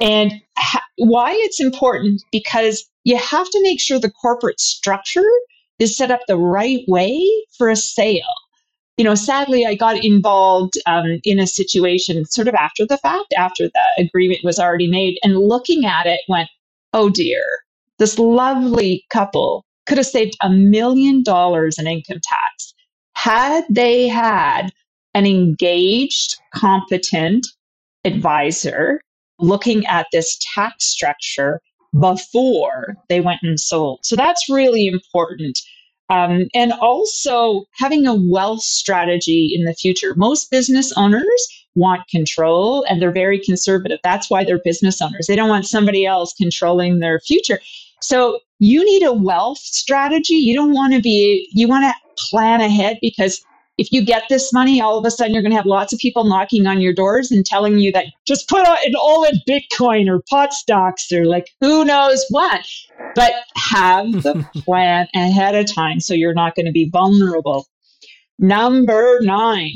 And 0.00 0.32
ha- 0.58 0.84
why 0.96 1.32
it's 1.32 1.60
important 1.60 2.22
because 2.30 2.84
you 3.04 3.16
have 3.16 3.48
to 3.48 3.62
make 3.62 3.80
sure 3.80 3.98
the 3.98 4.10
corporate 4.10 4.60
structure 4.60 5.30
is 5.78 5.96
set 5.96 6.10
up 6.10 6.20
the 6.26 6.36
right 6.38 6.84
way 6.88 7.24
for 7.56 7.68
a 7.68 7.76
sale. 7.76 8.24
You 8.96 9.04
know, 9.04 9.14
sadly, 9.14 9.66
I 9.66 9.74
got 9.74 10.02
involved 10.02 10.74
um, 10.86 11.20
in 11.24 11.38
a 11.38 11.46
situation 11.46 12.24
sort 12.24 12.48
of 12.48 12.54
after 12.54 12.86
the 12.86 12.96
fact, 12.98 13.34
after 13.36 13.64
the 13.68 14.04
agreement 14.04 14.40
was 14.42 14.58
already 14.58 14.90
made, 14.90 15.18
and 15.22 15.38
looking 15.38 15.84
at 15.84 16.06
it 16.06 16.20
went, 16.28 16.48
oh 16.94 17.10
dear, 17.10 17.44
this 17.98 18.18
lovely 18.18 19.04
couple 19.10 19.66
could 19.86 19.98
have 19.98 20.06
saved 20.06 20.36
a 20.42 20.50
million 20.50 21.22
dollars 21.22 21.78
in 21.78 21.86
income 21.86 22.20
tax 22.22 22.74
had 23.26 23.64
they 23.68 24.06
had 24.06 24.70
an 25.14 25.26
engaged, 25.26 26.36
competent 26.54 27.44
advisor 28.04 29.00
looking 29.40 29.84
at 29.86 30.06
this 30.12 30.38
tax 30.54 30.84
structure 30.84 31.60
before 31.98 32.94
they 33.08 33.20
went 33.20 33.40
and 33.42 33.58
sold. 33.58 33.98
So 34.04 34.14
that's 34.14 34.48
really 34.48 34.86
important. 34.86 35.58
Um, 36.08 36.46
and 36.54 36.72
also 36.74 37.64
having 37.80 38.06
a 38.06 38.14
wealth 38.14 38.62
strategy 38.62 39.52
in 39.52 39.64
the 39.64 39.74
future. 39.74 40.14
Most 40.14 40.48
business 40.48 40.92
owners 40.96 41.66
want 41.74 42.06
control 42.08 42.84
and 42.88 43.02
they're 43.02 43.10
very 43.10 43.40
conservative. 43.40 43.98
That's 44.04 44.30
why 44.30 44.44
they're 44.44 44.60
business 44.64 45.02
owners. 45.02 45.26
They 45.26 45.34
don't 45.34 45.48
want 45.48 45.66
somebody 45.66 46.06
else 46.06 46.32
controlling 46.32 47.00
their 47.00 47.18
future. 47.18 47.58
So 48.00 48.38
you 48.58 48.84
need 48.84 49.02
a 49.02 49.12
wealth 49.12 49.58
strategy. 49.58 50.34
You 50.34 50.54
don't 50.54 50.72
want 50.72 50.94
to 50.94 51.00
be, 51.00 51.48
you 51.52 51.68
want 51.68 51.84
to 51.84 51.94
plan 52.30 52.60
ahead 52.60 52.98
because 53.00 53.44
if 53.78 53.92
you 53.92 54.02
get 54.02 54.22
this 54.30 54.52
money, 54.52 54.80
all 54.80 54.98
of 54.98 55.04
a 55.04 55.10
sudden 55.10 55.34
you're 55.34 55.42
going 55.42 55.50
to 55.52 55.56
have 55.56 55.66
lots 55.66 55.92
of 55.92 55.98
people 55.98 56.24
knocking 56.24 56.66
on 56.66 56.80
your 56.80 56.94
doors 56.94 57.30
and 57.30 57.44
telling 57.44 57.78
you 57.78 57.92
that 57.92 58.06
just 58.26 58.48
put 58.48 58.62
it 58.66 58.94
all 58.94 59.24
in 59.24 59.34
Bitcoin 59.46 60.08
or 60.08 60.22
pot 60.30 60.54
stocks 60.54 61.12
or 61.12 61.26
like 61.26 61.50
who 61.60 61.84
knows 61.84 62.24
what. 62.30 62.66
But 63.14 63.32
have 63.70 64.10
the 64.22 64.46
plan 64.64 65.08
ahead 65.14 65.54
of 65.54 65.72
time 65.72 66.00
so 66.00 66.14
you're 66.14 66.34
not 66.34 66.54
going 66.54 66.66
to 66.66 66.72
be 66.72 66.88
vulnerable. 66.90 67.66
Number 68.38 69.18
nine, 69.20 69.72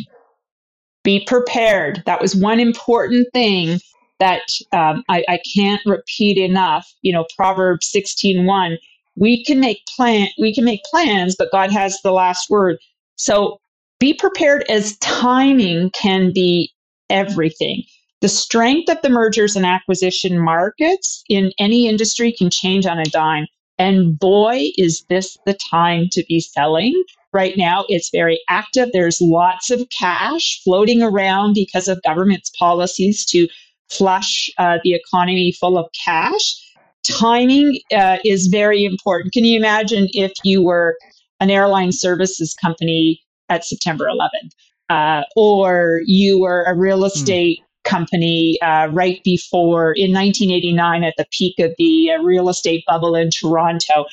be 1.04 1.24
prepared. 1.26 2.02
That 2.06 2.20
was 2.20 2.34
one 2.34 2.60
important 2.60 3.26
thing 3.32 3.80
that 4.20 4.42
um, 4.72 5.02
I, 5.08 5.24
I, 5.28 5.40
can't 5.56 5.80
repeat 5.86 6.38
enough. 6.38 6.88
You 7.02 7.12
know, 7.12 7.26
Proverbs 7.36 7.90
16:1. 7.92 8.76
We 9.16 9.44
can 9.44 9.58
make 9.58 9.84
plan 9.96 10.28
we 10.38 10.54
can 10.54 10.64
make 10.64 10.82
plans, 10.84 11.34
but 11.36 11.50
God 11.50 11.72
has 11.72 11.98
the 12.02 12.12
last 12.12 12.48
word. 12.48 12.76
So 13.16 13.58
be 13.98 14.14
prepared 14.14 14.64
as 14.70 14.96
timing 14.98 15.90
can 15.90 16.32
be 16.32 16.72
everything. 17.10 17.82
The 18.20 18.28
strength 18.28 18.90
of 18.90 19.00
the 19.02 19.10
mergers 19.10 19.56
and 19.56 19.66
acquisition 19.66 20.38
markets 20.38 21.24
in 21.28 21.52
any 21.58 21.88
industry 21.88 22.32
can 22.32 22.50
change 22.50 22.86
on 22.86 22.98
a 22.98 23.04
dime. 23.04 23.46
And 23.78 24.18
boy, 24.18 24.68
is 24.76 25.04
this 25.08 25.38
the 25.46 25.56
time 25.70 26.08
to 26.12 26.22
be 26.28 26.38
selling. 26.40 27.02
Right 27.32 27.56
now, 27.56 27.86
it's 27.88 28.10
very 28.12 28.40
active. 28.48 28.90
There's 28.92 29.20
lots 29.22 29.70
of 29.70 29.88
cash 29.96 30.60
floating 30.62 31.02
around 31.02 31.54
because 31.54 31.88
of 31.88 32.02
government's 32.02 32.50
policies 32.58 33.24
to 33.26 33.48
flush 33.90 34.50
uh, 34.58 34.78
the 34.84 34.94
economy 34.94 35.52
full 35.52 35.78
of 35.78 35.86
cash. 36.04 36.54
Timing 37.02 37.80
uh, 37.96 38.18
is 38.24 38.46
very 38.48 38.84
important. 38.84 39.32
Can 39.32 39.44
you 39.44 39.58
imagine 39.58 40.08
if 40.12 40.32
you 40.44 40.62
were 40.62 40.96
an 41.40 41.50
airline 41.50 41.92
services 41.92 42.54
company 42.54 43.20
at 43.48 43.64
September 43.64 44.06
11th, 44.06 44.50
uh, 44.90 45.24
or 45.36 46.00
you 46.04 46.40
were 46.40 46.64
a 46.64 46.74
real 46.74 47.00
hmm. 47.00 47.06
estate 47.06 47.60
mm. 47.60 47.90
company 47.90 48.58
uh, 48.62 48.88
right 48.92 49.20
before 49.24 49.92
in 49.92 50.12
1989 50.12 51.04
at 51.04 51.14
the 51.16 51.26
peak 51.30 51.58
of 51.58 51.72
the 51.78 52.12
uh, 52.12 52.22
real 52.22 52.48
estate 52.48 52.84
bubble 52.86 53.14
in 53.14 53.30
Toronto. 53.30 54.04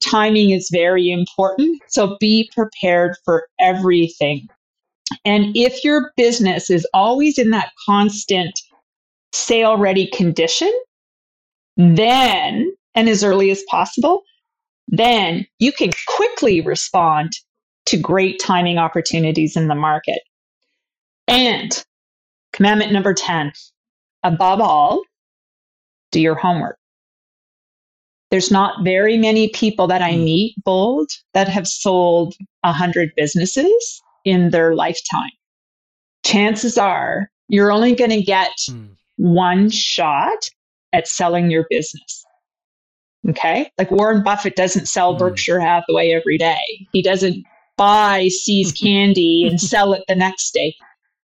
Timing 0.00 0.50
is 0.50 0.68
very 0.72 1.10
important, 1.10 1.80
so 1.88 2.16
be 2.18 2.50
prepared 2.54 3.16
for 3.24 3.46
everything. 3.60 4.48
And 5.24 5.56
if 5.56 5.84
your 5.84 6.12
business 6.16 6.70
is 6.70 6.86
always 6.94 7.38
in 7.38 7.50
that 7.50 7.72
constant 7.86 8.58
sale 9.32 9.76
ready 9.76 10.06
condition, 10.08 10.72
then, 11.76 12.72
and 12.94 13.08
as 13.08 13.24
early 13.24 13.50
as 13.50 13.62
possible, 13.70 14.22
then 14.88 15.46
you 15.58 15.72
can 15.72 15.90
quickly 16.06 16.60
respond 16.60 17.32
to 17.86 17.96
great 17.96 18.40
timing 18.40 18.78
opportunities 18.78 19.56
in 19.56 19.68
the 19.68 19.74
market. 19.74 20.20
And 21.26 21.84
commandment 22.52 22.92
number 22.92 23.14
10 23.14 23.52
above 24.22 24.60
all, 24.60 25.02
do 26.10 26.20
your 26.20 26.34
homework. 26.34 26.78
There's 28.30 28.50
not 28.50 28.84
very 28.84 29.18
many 29.18 29.48
people 29.50 29.86
that 29.88 30.02
I 30.02 30.12
hmm. 30.12 30.24
meet, 30.24 30.54
bold, 30.64 31.10
that 31.34 31.48
have 31.48 31.66
sold 31.66 32.34
100 32.62 33.12
businesses 33.16 34.02
in 34.24 34.50
their 34.50 34.74
lifetime. 34.74 35.30
Chances 36.24 36.78
are 36.78 37.30
you're 37.48 37.72
only 37.72 37.94
going 37.94 38.10
to 38.10 38.22
get 38.22 38.52
mm. 38.70 38.96
One 39.16 39.70
shot 39.70 40.48
at 40.92 41.08
selling 41.08 41.50
your 41.50 41.66
business. 41.70 42.24
Okay. 43.28 43.70
Like 43.78 43.90
Warren 43.90 44.22
Buffett 44.22 44.56
doesn't 44.56 44.86
sell 44.86 45.14
mm. 45.14 45.18
Berkshire 45.18 45.60
Hathaway 45.60 46.10
every 46.10 46.38
day. 46.38 46.86
He 46.92 47.02
doesn't 47.02 47.44
buy 47.76 48.28
See's 48.28 48.72
candy 48.82 49.46
and 49.48 49.60
sell 49.60 49.92
it 49.92 50.02
the 50.08 50.16
next 50.16 50.52
day. 50.52 50.74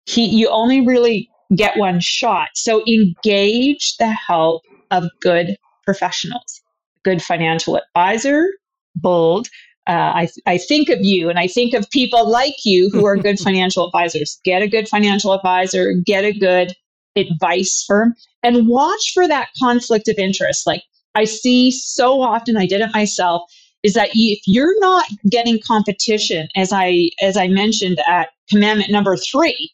He, 0.06 0.26
you 0.26 0.50
only 0.50 0.86
really 0.86 1.30
get 1.56 1.78
one 1.78 2.00
shot. 2.00 2.50
So 2.56 2.84
engage 2.86 3.98
the 3.98 4.08
help 4.08 4.64
of 4.92 5.06
good 5.22 5.58
professionals, 5.84 6.62
good 7.04 7.22
financial 7.22 7.78
advisor, 7.78 8.48
bold. 8.96 9.48
Uh, 9.88 9.92
I, 10.14 10.30
I 10.46 10.58
think 10.60 10.90
of 10.90 11.00
you 11.02 11.30
and 11.30 11.40
I 11.40 11.48
think 11.48 11.74
of 11.74 11.90
people 11.90 12.30
like 12.30 12.54
you 12.64 12.90
who 12.92 13.06
are 13.06 13.18
good 13.18 13.40
financial 13.44 13.88
advisors. 13.88 14.40
Get 14.44 14.62
a 14.62 14.68
good 14.68 14.88
financial 14.88 15.34
advisor, 15.34 15.94
get 16.06 16.24
a 16.24 16.38
good 16.38 16.76
advice 17.16 17.84
firm, 17.88 18.16
and 18.44 18.68
watch 18.68 19.12
for 19.14 19.28
that 19.28 19.50
conflict 19.62 20.08
of 20.08 20.18
interest. 20.18 20.66
Like 20.68 20.84
I 21.16 21.26
see 21.26 21.72
so 21.72 22.22
often, 22.22 22.58
I 22.58 22.66
did 22.66 22.82
it 22.82 22.94
myself 22.94 23.44
is 23.84 23.94
that 23.94 24.10
if 24.14 24.42
you're 24.46 24.78
not 24.80 25.06
getting 25.30 25.60
competition, 25.66 26.48
as 26.56 26.72
I 26.74 27.10
as 27.22 27.38
I 27.38 27.48
mentioned 27.48 28.00
at 28.08 28.30
commandment 28.50 28.92
number 28.92 29.16
three, 29.16 29.72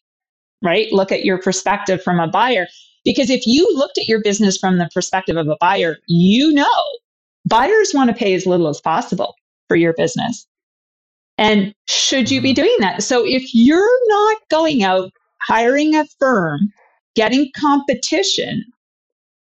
right? 0.62 0.91
Look 0.91 1.12
at 1.12 1.26
your 1.26 1.38
perspective 1.38 2.04
from 2.04 2.19
a 2.19 2.28
buyer. 2.28 2.67
Because 3.04 3.30
if 3.30 3.45
you 3.45 3.67
looked 3.76 3.98
at 3.98 4.08
your 4.08 4.21
business 4.21 4.58
from 4.58 4.78
the 4.78 4.89
perspective 4.93 5.38
of 5.38 5.48
a 5.48 5.58
buyer, 5.60 5.98
you 6.08 6.52
know 6.52 6.65
buyers 7.48 7.91
want 7.93 8.10
to 8.10 8.15
pay 8.15 8.34
as 8.34 8.45
little 8.45 8.67
as 8.67 8.82
possible 8.82 9.36
for 9.67 9.78
your 9.78 9.93
business. 9.93 10.48
And 11.38 11.74
should 11.88 12.32
you 12.32 12.41
be 12.41 12.52
mm-hmm. 12.52 12.63
doing 12.63 12.76
that? 12.80 13.04
So 13.04 13.24
if 13.26 13.54
you're 13.54 14.08
not 14.08 14.38
going 14.50 14.84
out 14.84 15.12
hiring 15.48 15.95
a 15.95 16.06
firm, 16.19 16.71
getting 17.15 17.49
competition, 17.58 18.63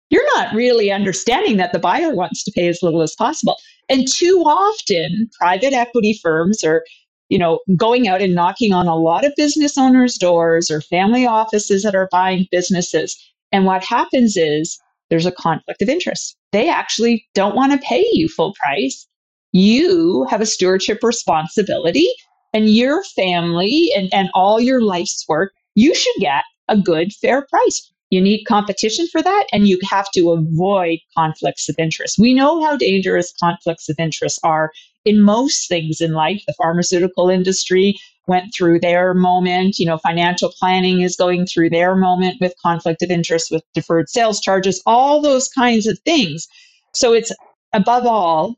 you're 0.10 0.26
not 0.36 0.54
really 0.54 0.92
understanding 0.92 1.58
that 1.58 1.74
the 1.74 1.80
buyer 1.80 2.14
wants 2.14 2.44
to 2.44 2.52
pay 2.52 2.68
as 2.68 2.80
little 2.82 3.02
as 3.02 3.16
possible. 3.16 3.58
And 3.90 4.08
too 4.08 4.44
often, 4.46 5.30
private 5.40 5.74
equity 5.74 6.20
firms 6.22 6.64
are, 6.64 6.84
you 7.30 7.40
know, 7.40 7.60
going 7.76 8.08
out 8.08 8.22
and 8.22 8.36
knocking 8.36 8.74
on 8.74 8.88
a 8.88 8.96
lot 8.96 9.26
of 9.26 9.34
business 9.36 9.78
owners' 9.78 10.18
doors 10.18 10.70
or 10.70 10.82
family 10.82 11.26
offices 11.26 11.84
that 11.84 11.96
are 11.96 12.10
buying 12.12 12.48
businesses. 12.52 13.16
And 13.52 13.66
what 13.66 13.84
happens 13.84 14.38
is 14.38 14.80
there's 15.10 15.26
a 15.26 15.32
conflict 15.32 15.82
of 15.82 15.90
interest. 15.90 16.36
They 16.52 16.70
actually 16.70 17.26
don't 17.34 17.56
want 17.56 17.72
to 17.72 17.88
pay 17.88 18.06
you 18.12 18.28
full 18.28 18.54
price. 18.54 19.08
You 19.52 20.26
have 20.30 20.42
a 20.42 20.46
stewardship 20.46 21.00
responsibility, 21.04 22.10
and 22.54 22.70
your 22.70 23.04
family 23.04 23.90
and, 23.96 24.08
and 24.14 24.30
all 24.34 24.62
your 24.62 24.82
life's 24.82 25.26
work, 25.28 25.52
you 25.76 25.94
should 25.94 26.16
get 26.20 26.44
a 26.68 26.78
good, 26.78 27.14
fair 27.14 27.46
price. 27.50 27.92
You 28.12 28.22
need 28.22 28.46
competition 28.46 29.08
for 29.12 29.22
that, 29.22 29.48
and 29.52 29.68
you 29.68 29.80
have 29.90 30.12
to 30.12 30.32
avoid 30.32 31.00
conflicts 31.18 31.68
of 31.70 31.76
interest. 31.80 32.20
We 32.20 32.34
know 32.34 32.64
how 32.64 32.78
dangerous 32.78 33.34
conflicts 33.40 33.90
of 33.90 33.96
interest 34.00 34.40
are 34.44 34.72
in 35.06 35.22
most 35.22 35.68
things 35.68 36.02
in 36.02 36.14
life. 36.14 36.42
The 36.48 36.54
pharmaceutical 36.54 37.30
industry 37.30 37.96
went 38.28 38.54
through 38.56 38.80
their 38.80 39.14
moment. 39.14 39.80
You 39.80 39.88
know, 39.88 39.98
financial 39.98 40.52
planning 40.60 41.02
is 41.02 41.16
going 41.16 41.46
through 41.48 41.72
their 41.72 41.96
moment 41.96 42.38
with 42.40 42.54
conflict 42.64 43.02
of 43.02 43.10
interest, 43.10 43.52
with 43.52 43.64
deferred 43.74 44.10
sales 44.10 44.40
charges, 44.40 44.82
all 44.86 45.22
those 45.22 45.50
kinds 45.50 45.88
of 45.88 46.00
things. 46.06 46.48
So 46.94 47.12
it's 47.14 47.32
above 47.74 48.06
all, 48.06 48.56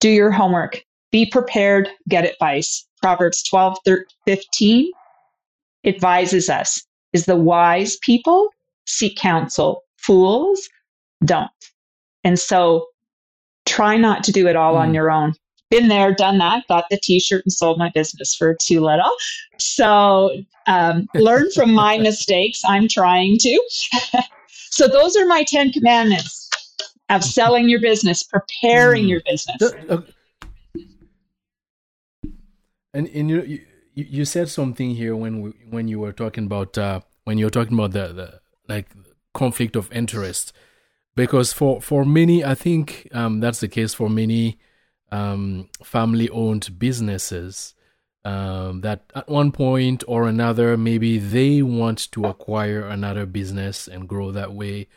do 0.00 0.08
your 0.08 0.30
homework, 0.30 0.82
be 1.10 1.26
prepared, 1.26 1.88
get 2.08 2.24
advice. 2.24 2.86
Proverbs 3.02 3.42
12, 3.42 3.78
13, 3.84 4.04
15 4.26 4.92
advises 5.84 6.48
us 6.48 6.87
is 7.12 7.26
the 7.26 7.36
wise 7.36 7.96
people 7.96 8.50
seek 8.86 9.16
counsel. 9.16 9.84
Fools 9.96 10.68
don't. 11.24 11.50
And 12.24 12.38
so 12.38 12.86
try 13.66 13.96
not 13.96 14.24
to 14.24 14.32
do 14.32 14.46
it 14.48 14.56
all 14.56 14.74
mm. 14.74 14.80
on 14.80 14.88
hmm. 14.88 14.94
your 14.94 15.10
own. 15.10 15.34
Been 15.70 15.88
there, 15.88 16.14
done 16.14 16.38
that, 16.38 16.66
got 16.66 16.86
the 16.90 16.98
t 17.02 17.20
shirt 17.20 17.44
and 17.44 17.52
sold 17.52 17.78
my 17.78 17.90
business 17.94 18.34
for 18.34 18.56
too 18.62 18.80
little. 18.80 19.10
So 19.58 20.30
um, 20.66 21.06
learn 21.14 21.50
from 21.54 21.74
my 21.74 21.98
mistakes. 21.98 22.62
I'm 22.66 22.88
trying 22.88 23.36
to. 23.40 23.60
so 24.48 24.88
those 24.88 25.14
are 25.16 25.26
my 25.26 25.44
10 25.44 25.72
commandments 25.72 26.48
of 27.10 27.22
selling 27.22 27.68
your 27.68 27.80
business, 27.80 28.22
preparing 28.22 29.04
mm. 29.04 29.08
your 29.08 29.20
business. 29.26 29.74
Uh, 29.90 30.00
and, 32.94 33.06
and 33.08 33.28
you, 33.28 33.42
you, 33.42 33.60
you 34.04 34.24
said 34.24 34.48
something 34.48 34.90
here 34.90 35.16
when 35.16 35.40
we, 35.40 35.50
when 35.70 35.88
you 35.88 35.98
were 35.98 36.12
talking 36.12 36.44
about 36.44 36.76
uh, 36.76 37.00
when 37.24 37.38
you 37.38 37.46
were 37.46 37.50
talking 37.50 37.74
about 37.74 37.92
the, 37.92 38.12
the 38.12 38.40
like 38.68 38.86
conflict 39.34 39.76
of 39.76 39.92
interest 39.92 40.52
because 41.14 41.52
for 41.52 41.80
for 41.80 42.04
many 42.04 42.44
i 42.44 42.54
think 42.54 43.08
um, 43.12 43.40
that's 43.40 43.60
the 43.60 43.68
case 43.68 43.94
for 43.94 44.08
many 44.08 44.58
um, 45.10 45.68
family 45.82 46.28
owned 46.30 46.78
businesses 46.78 47.74
um, 48.24 48.82
that 48.82 49.04
at 49.14 49.28
one 49.28 49.52
point 49.52 50.04
or 50.06 50.28
another, 50.28 50.76
maybe 50.76 51.18
they 51.18 51.62
want 51.62 52.10
to 52.12 52.26
acquire 52.26 52.86
another 52.86 53.24
business 53.24 53.88
and 53.88 54.08
grow 54.08 54.32
that 54.32 54.52
way, 54.52 54.88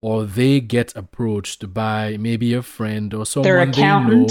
or 0.00 0.24
they 0.24 0.60
get 0.60 0.96
approached 0.96 1.74
by 1.74 2.16
maybe 2.18 2.54
a 2.54 2.62
friend 2.62 3.12
or 3.12 3.26
someone 3.26 3.72
they 3.72 3.82
know 3.82 4.26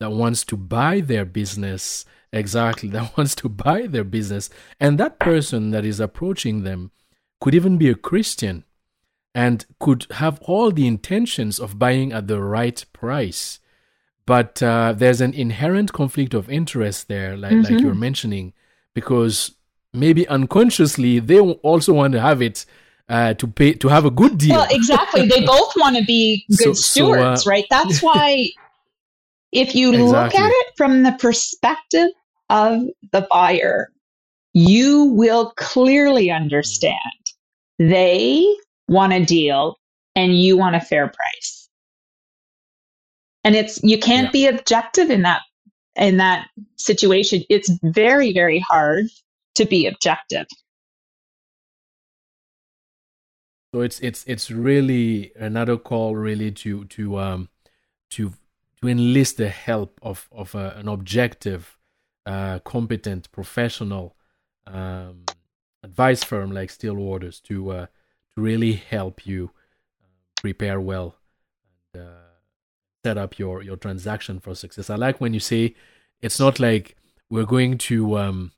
that 0.00 0.10
wants 0.10 0.44
to 0.46 0.56
buy 0.56 1.00
their 1.00 1.24
business. 1.24 2.04
Exactly, 2.32 2.88
that 2.90 3.16
wants 3.16 3.34
to 3.36 3.48
buy 3.48 3.86
their 3.86 4.04
business. 4.04 4.50
And 4.80 4.98
that 4.98 5.18
person 5.18 5.70
that 5.70 5.84
is 5.84 6.00
approaching 6.00 6.64
them 6.64 6.90
could 7.40 7.54
even 7.54 7.78
be 7.78 7.88
a 7.88 7.94
Christian 7.94 8.64
and 9.34 9.64
could 9.80 10.06
have 10.12 10.40
all 10.42 10.70
the 10.70 10.86
intentions 10.86 11.58
of 11.58 11.78
buying 11.78 12.12
at 12.12 12.28
the 12.28 12.40
right 12.40 12.84
price 12.92 13.58
but 14.26 14.62
uh, 14.62 14.94
there's 14.96 15.20
an 15.20 15.34
inherent 15.34 15.92
conflict 15.92 16.34
of 16.34 16.48
interest 16.48 17.08
there, 17.08 17.36
like 17.36 17.52
mm-hmm. 17.52 17.74
like 17.74 17.82
you're 17.82 17.94
mentioning, 17.94 18.52
because 18.94 19.52
maybe 19.92 20.26
unconsciously 20.28 21.18
they 21.18 21.40
also 21.40 21.92
want 21.92 22.12
to 22.12 22.20
have 22.20 22.40
it 22.40 22.64
uh, 23.08 23.34
to 23.34 23.46
pay 23.46 23.72
to 23.74 23.88
have 23.88 24.04
a 24.04 24.10
good 24.10 24.38
deal. 24.38 24.56
Well, 24.56 24.68
exactly. 24.70 25.26
they 25.26 25.44
both 25.46 25.72
want 25.76 25.96
to 25.96 26.04
be 26.04 26.44
good 26.50 26.58
so, 26.58 26.72
stewards, 26.72 27.42
so, 27.42 27.48
uh, 27.48 27.52
right? 27.52 27.64
That's 27.68 28.00
why 28.02 28.48
if 29.50 29.74
you 29.74 29.92
exactly. 29.92 30.12
look 30.12 30.34
at 30.34 30.50
it 30.50 30.66
from 30.76 31.02
the 31.02 31.12
perspective 31.12 32.10
of 32.52 32.82
the 33.12 33.26
buyer, 33.30 33.90
you 34.52 35.04
will 35.04 35.52
clearly 35.56 36.30
understand 36.30 36.98
they 37.78 38.46
want 38.88 39.14
a 39.14 39.24
deal 39.24 39.78
and 40.14 40.38
you 40.38 40.56
want 40.58 40.76
a 40.76 40.80
fair 40.80 41.06
price. 41.08 41.68
And 43.42 43.56
it's 43.56 43.82
you 43.82 43.98
can't 43.98 44.26
yeah. 44.26 44.32
be 44.32 44.46
objective 44.46 45.10
in 45.10 45.22
that 45.22 45.40
in 45.96 46.18
that 46.18 46.46
situation. 46.76 47.42
It's 47.48 47.70
very 47.82 48.32
very 48.32 48.60
hard 48.60 49.06
to 49.56 49.64
be 49.64 49.86
objective. 49.86 50.46
So 53.74 53.80
it's 53.80 53.98
it's 54.00 54.24
it's 54.26 54.50
really 54.50 55.32
another 55.36 55.78
call 55.78 56.14
really 56.14 56.52
to 56.52 56.84
to 56.84 57.18
um 57.18 57.48
to 58.10 58.34
to 58.82 58.88
enlist 58.88 59.38
the 59.38 59.48
help 59.48 59.98
of 60.02 60.28
of 60.30 60.54
a, 60.54 60.74
an 60.76 60.88
objective 60.88 61.78
uh 62.26 62.58
competent 62.60 63.30
professional 63.32 64.16
um 64.66 65.24
advice 65.82 66.22
firm 66.22 66.52
like 66.52 66.70
still 66.70 66.94
waters 66.94 67.40
to 67.40 67.70
uh 67.70 67.86
to 68.34 68.40
really 68.40 68.74
help 68.74 69.26
you 69.26 69.50
uh, 70.00 70.40
prepare 70.40 70.80
well 70.80 71.16
and 71.94 72.02
uh 72.04 72.32
set 73.04 73.18
up 73.18 73.38
your 73.38 73.62
your 73.62 73.76
transaction 73.76 74.38
for 74.38 74.54
success. 74.54 74.88
I 74.90 74.96
like 74.96 75.20
when 75.20 75.34
you 75.34 75.40
say 75.40 75.74
it's 76.20 76.38
not 76.38 76.60
like 76.60 76.96
we're 77.28 77.46
going 77.46 77.78
to 77.78 78.18
um 78.18 78.52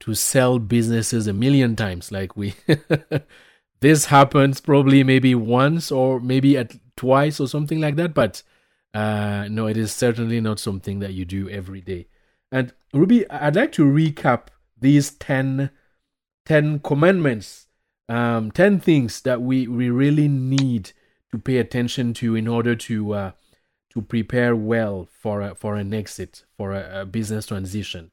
to 0.00 0.14
sell 0.14 0.58
businesses 0.58 1.26
a 1.26 1.32
million 1.32 1.76
times 1.76 2.10
like 2.10 2.36
we 2.36 2.54
this 3.80 4.06
happens 4.06 4.60
probably 4.60 5.04
maybe 5.04 5.34
once 5.34 5.92
or 5.92 6.20
maybe 6.20 6.56
at 6.58 6.74
twice 6.96 7.40
or 7.40 7.46
something 7.46 7.80
like 7.80 7.96
that 7.96 8.12
but 8.12 8.42
uh 8.92 9.46
no 9.50 9.66
it 9.66 9.76
is 9.76 9.92
certainly 9.92 10.40
not 10.40 10.58
something 10.58 10.98
that 10.98 11.12
you 11.12 11.24
do 11.24 11.48
every 11.48 11.80
day 11.80 12.06
and 12.54 12.72
ruby 12.92 13.28
i'd 13.30 13.56
like 13.56 13.72
to 13.72 13.84
recap 13.84 14.48
these 14.80 15.10
10 15.10 15.70
10 16.46 16.78
commandments 16.80 17.66
um 18.08 18.50
10 18.50 18.80
things 18.80 19.20
that 19.22 19.42
we 19.42 19.66
we 19.66 19.90
really 19.90 20.28
need 20.28 20.92
to 21.32 21.38
pay 21.38 21.58
attention 21.58 22.14
to 22.14 22.34
in 22.36 22.46
order 22.46 22.76
to 22.76 23.12
uh 23.12 23.30
to 23.94 24.02
prepare 24.02 24.56
well 24.56 25.08
for 25.20 25.40
a, 25.40 25.54
for 25.54 25.76
an 25.76 25.94
exit 25.94 26.44
for 26.56 26.72
a, 26.72 27.02
a 27.02 27.06
business 27.06 27.46
transition. 27.46 28.10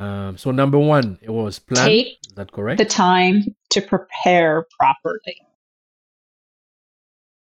Um, 0.00 0.38
so 0.38 0.50
number 0.50 0.78
one, 0.78 1.18
it 1.20 1.30
was 1.30 1.58
plan. 1.58 1.86
Take 1.86 2.18
Is 2.26 2.34
that 2.36 2.52
correct? 2.52 2.78
The 2.78 2.86
time 2.86 3.54
to 3.72 3.82
prepare 3.82 4.66
properly. 4.78 5.36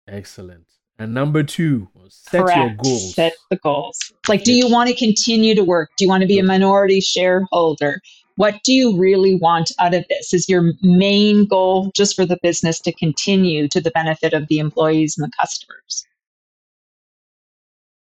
Excellent. 0.06 0.66
And 0.98 1.12
number 1.12 1.42
two, 1.42 1.88
set 2.08 2.42
Correct. 2.42 2.58
your 2.58 2.76
goals. 2.76 3.14
Set 3.14 3.34
the 3.50 3.56
goals. 3.56 3.98
Like, 4.28 4.44
do 4.44 4.52
you 4.52 4.70
want 4.70 4.88
to 4.88 4.96
continue 4.96 5.54
to 5.54 5.62
work? 5.64 5.90
Do 5.96 6.04
you 6.04 6.08
want 6.08 6.22
to 6.22 6.26
be 6.26 6.38
a 6.38 6.42
minority 6.42 7.00
shareholder? 7.00 8.00
What 8.36 8.62
do 8.64 8.72
you 8.72 8.98
really 8.98 9.34
want 9.34 9.72
out 9.80 9.94
of 9.94 10.04
this? 10.08 10.34
Is 10.34 10.48
your 10.48 10.72
main 10.82 11.46
goal 11.46 11.90
just 11.94 12.16
for 12.16 12.26
the 12.26 12.38
business 12.42 12.80
to 12.80 12.92
continue 12.92 13.68
to 13.68 13.80
the 13.80 13.90
benefit 13.90 14.32
of 14.32 14.46
the 14.48 14.58
employees 14.58 15.16
and 15.16 15.26
the 15.26 15.32
customers? 15.38 16.06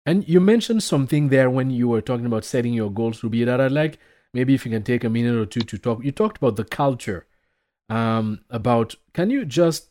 And 0.07 0.27
you 0.29 0.40
mentioned 0.40 0.83
something 0.83 1.29
there 1.29 1.49
when 1.49 1.70
you 1.70 1.88
were 1.88 2.03
talking 2.03 2.27
about 2.27 2.44
setting 2.44 2.75
your 2.75 2.90
goals, 2.90 3.23
Ruby, 3.23 3.44
that 3.44 3.61
I'd 3.61 3.73
like 3.73 3.99
maybe 4.35 4.55
if 4.55 4.66
you 4.66 4.70
can 4.70 4.83
take 4.83 5.05
a 5.05 5.11
minute 5.11 5.37
or 5.37 5.47
two 5.47 5.61
to 5.61 5.79
talk. 5.79 6.05
You 6.05 6.12
talked 6.12 6.38
about 6.38 6.57
the 6.57 6.64
culture. 6.64 7.27
Um, 7.88 8.40
about 8.49 8.94
can 9.12 9.31
you 9.31 9.44
just 9.44 9.90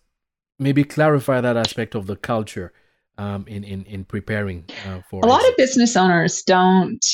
maybe 0.59 0.83
clarify 0.83 1.41
that 1.41 1.57
aspect 1.57 1.95
of 1.95 2.07
the 2.07 2.15
culture 2.15 2.73
um, 3.17 3.45
in, 3.47 3.63
in 3.63 3.83
in 3.85 4.05
preparing 4.05 4.65
uh, 4.87 5.01
for 5.09 5.21
a 5.23 5.27
lot 5.27 5.47
of 5.47 5.55
business 5.57 5.95
owners 5.95 6.41
don't 6.43 7.05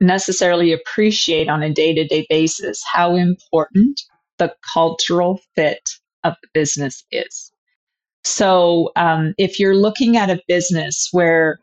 necessarily 0.00 0.72
appreciate 0.72 1.48
on 1.48 1.62
a 1.62 1.72
day-to-day 1.72 2.26
basis 2.28 2.82
how 2.92 3.14
important 3.14 4.00
the 4.38 4.52
cultural 4.72 5.40
fit 5.54 5.88
of 6.24 6.34
the 6.42 6.48
business 6.52 7.04
is 7.10 7.52
so 8.24 8.90
um, 8.96 9.34
if 9.38 9.60
you're 9.60 9.76
looking 9.76 10.16
at 10.16 10.30
a 10.30 10.40
business 10.48 11.08
where 11.12 11.58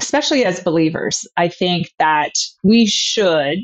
especially 0.00 0.44
as 0.44 0.60
believers, 0.60 1.26
I 1.36 1.48
think 1.48 1.92
that 1.98 2.32
we 2.62 2.86
should 2.86 3.58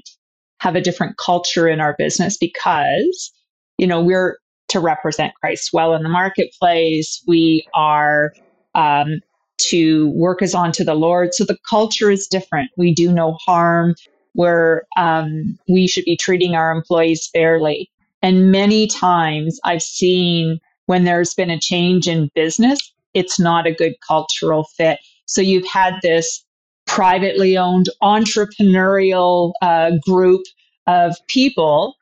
have 0.61 0.77
a 0.77 0.81
different 0.81 1.16
culture 1.16 1.68
in 1.68 1.81
our 1.81 1.94
business 1.99 2.37
because, 2.37 3.33
you 3.79 3.87
know, 3.87 4.03
we're 4.03 4.38
to 4.68 4.79
represent 4.79 5.35
Christ 5.40 5.70
well 5.73 5.94
in 5.94 6.03
the 6.03 6.09
marketplace. 6.09 7.23
We 7.27 7.66
are 7.75 8.33
um, 8.75 9.20
to 9.68 10.11
work 10.11 10.42
as 10.42 10.55
unto 10.55 10.85
the 10.85 10.94
Lord. 10.94 11.35
So 11.35 11.44
the 11.44 11.59
culture 11.68 12.11
is 12.11 12.27
different. 12.27 12.70
We 12.77 12.94
do 12.94 13.12
no 13.12 13.33
harm. 13.44 13.94
Where 14.35 14.85
um, 14.96 15.59
we 15.68 15.88
should 15.88 16.05
be 16.05 16.16
treating 16.16 16.55
our 16.55 16.70
employees 16.70 17.29
fairly. 17.33 17.90
And 18.23 18.53
many 18.53 18.87
times 18.87 19.59
I've 19.64 19.83
seen 19.83 20.61
when 20.87 21.03
there's 21.03 21.35
been 21.35 21.51
a 21.51 21.59
change 21.59 22.07
in 22.07 22.31
business, 22.35 22.79
it's 23.12 23.40
not 23.40 23.66
a 23.66 23.75
good 23.75 23.94
cultural 24.07 24.64
fit. 24.77 25.01
So 25.27 25.40
you've 25.40 25.66
had 25.66 25.94
this 26.03 26.44
privately 26.87 27.57
owned 27.57 27.88
entrepreneurial 28.03 29.53
uh, 29.62 29.92
group 30.05 30.42
of 30.87 31.16
people 31.29 31.94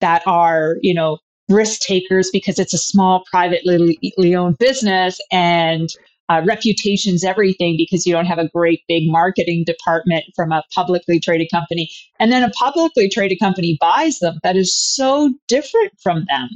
that 0.00 0.22
are, 0.26 0.76
you 0.82 0.94
know, 0.94 1.18
risk 1.48 1.80
takers 1.80 2.30
because 2.32 2.58
it's 2.58 2.74
a 2.74 2.78
small 2.78 3.24
privately 3.30 4.34
owned 4.34 4.58
business 4.58 5.20
and 5.30 5.90
uh, 6.28 6.42
reputation's 6.46 7.24
everything 7.24 7.76
because 7.76 8.06
you 8.06 8.12
don't 8.12 8.26
have 8.26 8.38
a 8.38 8.48
great 8.48 8.80
big 8.88 9.04
marketing 9.06 9.64
department 9.66 10.24
from 10.34 10.52
a 10.52 10.62
publicly 10.74 11.20
traded 11.20 11.48
company. 11.50 11.90
And 12.18 12.32
then 12.32 12.42
a 12.42 12.50
publicly 12.50 13.08
traded 13.08 13.38
company 13.38 13.76
buys 13.80 14.18
them 14.20 14.38
that 14.42 14.56
is 14.56 14.76
so 14.76 15.34
different 15.48 15.92
from 16.02 16.24
them 16.28 16.48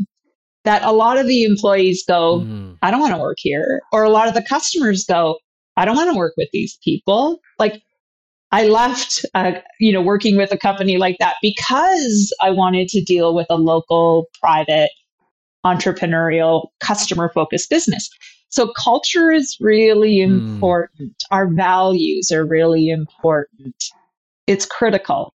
that 0.65 0.83
a 0.83 0.93
lot 0.93 1.19
of 1.19 1.27
the 1.27 1.45
employees 1.45 2.05
go, 2.07 2.41
mm. 2.41 2.77
I 2.83 2.91
don't 2.91 3.01
want 3.01 3.15
to 3.15 3.21
work 3.21 3.39
here. 3.41 3.83
Or 3.93 4.03
a 4.03 4.11
lot 4.11 4.29
of 4.29 4.35
the 4.35 4.43
customers 4.43 5.05
go, 5.05 5.39
I 5.77 5.85
don't 5.85 5.97
want 5.97 6.11
to 6.11 6.17
work 6.17 6.35
with 6.37 6.49
these 6.53 6.79
people. 6.83 7.39
Like 7.59 7.83
I 8.53 8.67
left, 8.67 9.25
uh, 9.35 9.53
you 9.79 9.93
know, 9.93 10.01
working 10.01 10.37
with 10.37 10.53
a 10.53 10.59
company 10.59 10.97
like 10.97 11.17
that 11.19 11.37
because 11.43 12.33
I 12.43 12.51
wanted 12.51 12.89
to 12.89 13.03
deal 13.03 13.35
with 13.35 13.47
a 13.51 13.57
local, 13.57 14.27
private, 14.41 14.91
entrepreneurial, 15.65 16.69
customer 16.81 17.31
focused 17.33 17.69
business. 17.71 18.09
So 18.49 18.73
culture 18.73 19.31
is 19.31 19.57
really 19.61 20.23
hmm. 20.23 20.33
important. 20.33 21.13
Mm. 21.13 21.27
Our 21.31 21.49
values 21.49 22.31
are 22.31 22.47
really 22.47 22.89
important. 22.89 23.85
It's 24.47 24.67
critical. 24.67 25.33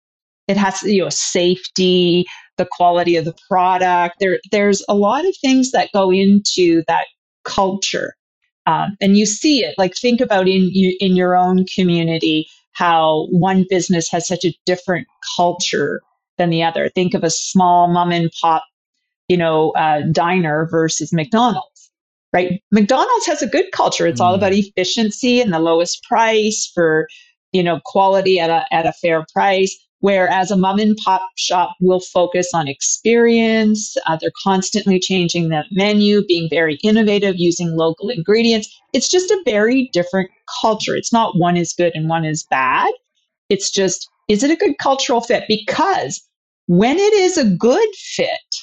It 0.47 0.57
has, 0.57 0.81
you 0.83 1.03
know, 1.03 1.09
safety, 1.09 2.25
the 2.57 2.67
quality 2.69 3.15
of 3.15 3.25
the 3.25 3.35
product. 3.47 4.15
There, 4.19 4.39
there's 4.51 4.83
a 4.89 4.95
lot 4.95 5.25
of 5.25 5.35
things 5.41 5.71
that 5.71 5.89
go 5.93 6.11
into 6.11 6.83
that 6.87 7.05
culture. 7.43 8.15
Um, 8.65 8.95
and 9.01 9.17
you 9.17 9.25
see 9.25 9.63
it 9.63 9.75
like 9.77 9.95
think 9.95 10.21
about 10.21 10.47
in 10.47 10.69
in 10.99 11.15
your 11.15 11.35
own 11.35 11.65
community 11.73 12.47
how 12.73 13.27
one 13.31 13.65
business 13.69 14.09
has 14.11 14.27
such 14.27 14.45
a 14.45 14.53
different 14.65 15.07
culture 15.35 16.01
than 16.37 16.49
the 16.49 16.63
other 16.63 16.89
think 16.89 17.13
of 17.13 17.23
a 17.23 17.29
small 17.29 17.87
mom 17.87 18.11
and 18.11 18.29
pop 18.39 18.63
you 19.27 19.37
know 19.37 19.71
uh, 19.71 20.01
diner 20.11 20.67
versus 20.69 21.11
mcdonald's 21.11 21.68
right 22.33 22.61
mcdonald's 22.71 23.25
has 23.25 23.41
a 23.41 23.47
good 23.47 23.65
culture 23.73 24.07
it's 24.07 24.21
mm. 24.21 24.25
all 24.25 24.35
about 24.35 24.53
efficiency 24.53 25.41
and 25.41 25.53
the 25.53 25.59
lowest 25.59 26.03
price 26.03 26.69
for 26.73 27.07
you 27.51 27.63
know 27.63 27.79
quality 27.85 28.39
at 28.39 28.49
a, 28.49 28.65
at 28.73 28.85
a 28.85 28.93
fair 28.93 29.25
price 29.33 29.75
Whereas 30.01 30.49
a 30.49 30.55
mom 30.55 30.79
and 30.79 30.95
pop 30.95 31.21
shop 31.35 31.75
will 31.81 31.99
focus 31.99 32.53
on 32.53 32.69
experience. 32.69 33.97
Uh, 34.07 34.17
they're 34.19 34.31
constantly 34.41 34.97
changing 34.97 35.49
the 35.49 35.65
menu, 35.71 36.23
being 36.25 36.47
very 36.49 36.75
innovative, 36.83 37.35
using 37.37 37.75
local 37.75 38.09
ingredients. 38.09 38.69
It's 38.93 39.09
just 39.09 39.29
a 39.29 39.41
very 39.45 39.89
different 39.91 40.31
culture. 40.61 40.95
It's 40.95 41.11
not 41.11 41.37
one 41.37 41.57
is 41.57 41.73
good 41.73 41.91
and 41.95 42.07
one 42.07 42.23
is 42.23 42.43
bad. 42.43 42.91
It's 43.49 43.69
just, 43.69 44.09
is 44.29 44.41
it 44.41 44.51
a 44.51 44.55
good 44.55 44.77
cultural 44.77 45.19
fit? 45.19 45.43
Because 45.49 46.21
when 46.67 46.97
it 46.97 47.13
is 47.13 47.37
a 47.37 47.49
good 47.49 47.89
fit, 47.95 48.55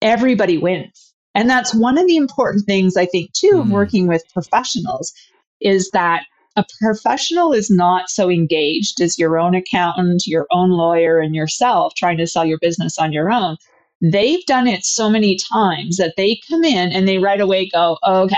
everybody 0.00 0.58
wins. 0.58 1.11
And 1.34 1.48
that's 1.48 1.74
one 1.74 1.98
of 1.98 2.06
the 2.06 2.16
important 2.16 2.66
things 2.66 2.96
I 2.96 3.06
think 3.06 3.32
too 3.32 3.60
of 3.62 3.68
Mm. 3.68 3.70
working 3.70 4.06
with 4.06 4.22
professionals 4.32 5.12
is 5.60 5.90
that 5.90 6.24
a 6.56 6.64
professional 6.82 7.52
is 7.52 7.70
not 7.70 8.10
so 8.10 8.28
engaged 8.28 9.00
as 9.00 9.18
your 9.18 9.38
own 9.38 9.54
accountant, 9.54 10.26
your 10.26 10.46
own 10.50 10.70
lawyer, 10.70 11.18
and 11.18 11.34
yourself 11.34 11.94
trying 11.94 12.18
to 12.18 12.26
sell 12.26 12.44
your 12.44 12.58
business 12.58 12.98
on 12.98 13.12
your 13.12 13.32
own. 13.32 13.56
They've 14.02 14.44
done 14.46 14.66
it 14.66 14.84
so 14.84 15.08
many 15.08 15.36
times 15.52 15.96
that 15.96 16.14
they 16.16 16.38
come 16.48 16.64
in 16.64 16.92
and 16.92 17.08
they 17.08 17.18
right 17.18 17.40
away 17.40 17.68
go, 17.70 17.98
okay, 18.06 18.36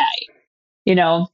you 0.84 0.94
know, 0.94 1.28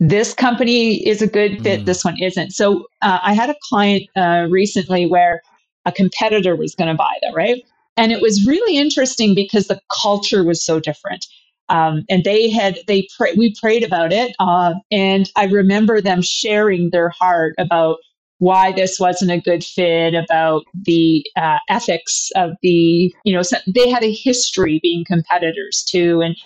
this 0.00 0.32
company 0.34 1.06
is 1.06 1.22
a 1.22 1.26
good 1.26 1.62
fit, 1.62 1.82
Mm. 1.82 1.84
this 1.84 2.04
one 2.04 2.16
isn't. 2.20 2.52
So 2.52 2.86
uh, 3.02 3.18
I 3.22 3.34
had 3.34 3.50
a 3.50 3.56
client 3.68 4.04
uh, 4.16 4.46
recently 4.50 5.06
where 5.06 5.42
a 5.84 5.92
competitor 5.92 6.56
was 6.56 6.74
going 6.74 6.88
to 6.88 6.94
buy 6.96 7.16
them, 7.22 7.34
right? 7.34 7.62
And 7.96 8.12
it 8.12 8.22
was 8.22 8.46
really 8.46 8.78
interesting 8.78 9.34
because 9.34 9.66
the 9.66 9.80
culture 10.02 10.44
was 10.44 10.64
so 10.64 10.80
different. 10.80 11.26
Um, 11.70 12.04
and 12.10 12.24
they 12.24 12.50
had 12.50 12.80
they 12.88 13.06
pray, 13.16 13.32
we 13.36 13.54
prayed 13.60 13.84
about 13.84 14.12
it, 14.12 14.34
uh, 14.40 14.74
and 14.90 15.30
I 15.36 15.44
remember 15.44 16.00
them 16.00 16.20
sharing 16.20 16.90
their 16.90 17.10
heart 17.10 17.54
about 17.58 17.98
why 18.38 18.72
this 18.72 18.98
wasn't 18.98 19.30
a 19.30 19.40
good 19.40 19.62
fit, 19.62 20.14
about 20.14 20.64
the 20.74 21.24
uh, 21.36 21.58
ethics 21.68 22.30
of 22.34 22.52
the 22.62 23.14
you 23.24 23.32
know 23.32 23.42
they 23.72 23.88
had 23.88 24.02
a 24.02 24.12
history 24.12 24.80
being 24.82 25.04
competitors 25.06 25.86
too, 25.88 26.20
and 26.20 26.36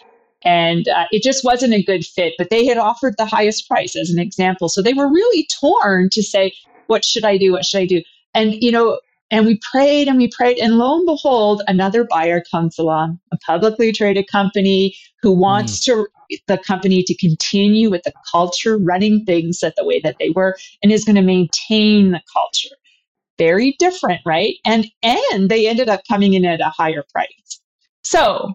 and 0.45 0.89
uh, 0.89 1.07
it 1.11 1.23
just 1.23 1.43
wasn't 1.43 1.73
a 1.73 1.83
good 1.83 2.05
fit. 2.05 2.35
But 2.37 2.51
they 2.51 2.67
had 2.67 2.77
offered 2.77 3.15
the 3.17 3.25
highest 3.25 3.67
price 3.67 3.97
as 3.97 4.11
an 4.11 4.19
example, 4.19 4.69
so 4.69 4.83
they 4.83 4.93
were 4.93 5.11
really 5.11 5.49
torn 5.59 6.11
to 6.13 6.23
say, 6.23 6.53
what 6.87 7.03
should 7.03 7.25
I 7.25 7.39
do? 7.39 7.53
What 7.53 7.65
should 7.65 7.81
I 7.81 7.87
do? 7.87 8.03
And 8.35 8.63
you 8.63 8.73
know, 8.73 9.01
and 9.31 9.47
we 9.47 9.59
prayed 9.73 10.09
and 10.09 10.19
we 10.19 10.29
prayed, 10.29 10.59
and 10.59 10.79
lo 10.79 10.97
and 10.97 11.07
behold, 11.07 11.63
another 11.67 12.05
buyer 12.05 12.43
comes 12.51 12.79
along, 12.79 13.19
a 13.33 13.39
publicly 13.39 13.93
traded 13.93 14.27
company 14.31 14.97
who 15.23 15.33
wants 15.33 15.81
mm. 15.81 15.85
to 15.85 16.39
the 16.47 16.59
company 16.59 17.03
to 17.03 17.17
continue 17.17 17.91
with 17.91 18.03
the 18.03 18.13
culture, 18.31 18.79
running 18.79 19.25
things 19.25 19.63
at 19.63 19.75
the 19.77 19.85
way 19.85 20.01
that 20.03 20.17
they 20.19 20.31
were, 20.31 20.57
and 20.83 20.93
is 20.93 21.05
going 21.05 21.17
to 21.17 21.23
maintain 21.23 22.13
the 22.13 22.21
culture. 22.33 22.75
Very 23.39 23.75
different, 23.79 24.21
right? 24.25 24.57
And 24.65 24.87
and 25.03 25.49
they 25.51 25.67
ended 25.67 25.89
up 25.89 26.03
coming 26.09 26.35
in 26.35 26.45
at 26.45 26.61
a 26.61 26.71
higher 26.71 27.05
price. 27.13 27.61
So, 28.05 28.55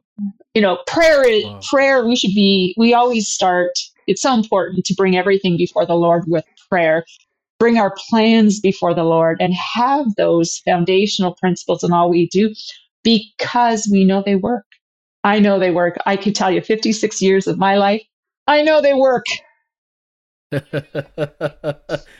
you 0.53 0.61
know, 0.61 0.77
prayer 0.87 1.27
is 1.27 1.43
Wow. 1.43 1.59
prayer. 1.69 2.07
We 2.07 2.15
should 2.15 2.33
be. 2.35 2.73
We 2.77 2.93
always 2.93 3.27
start. 3.27 3.71
It's 4.07 4.21
so 4.21 4.33
important 4.33 4.85
to 4.85 4.93
bring 4.95 5.17
everything 5.17 5.57
before 5.57 5.85
the 5.85 5.95
Lord 5.95 6.23
with 6.27 6.45
prayer 6.69 7.05
bring 7.59 7.77
our 7.77 7.93
plans 8.09 8.59
before 8.59 8.93
the 8.93 9.03
Lord 9.03 9.37
and 9.39 9.53
have 9.53 10.15
those 10.15 10.59
foundational 10.59 11.35
principles 11.35 11.83
in 11.83 11.91
all 11.91 12.09
we 12.09 12.27
do 12.27 12.53
because 13.03 13.87
we 13.91 14.05
know 14.05 14.23
they 14.25 14.35
work. 14.35 14.65
I 15.23 15.39
know 15.39 15.59
they 15.59 15.71
work. 15.71 15.97
I 16.05 16.15
could 16.15 16.35
tell 16.35 16.49
you 16.49 16.61
56 16.61 17.21
years 17.21 17.47
of 17.47 17.57
my 17.57 17.75
life. 17.75 18.01
I 18.47 18.61
know 18.61 18.81
they 18.81 18.93
work. 18.93 19.25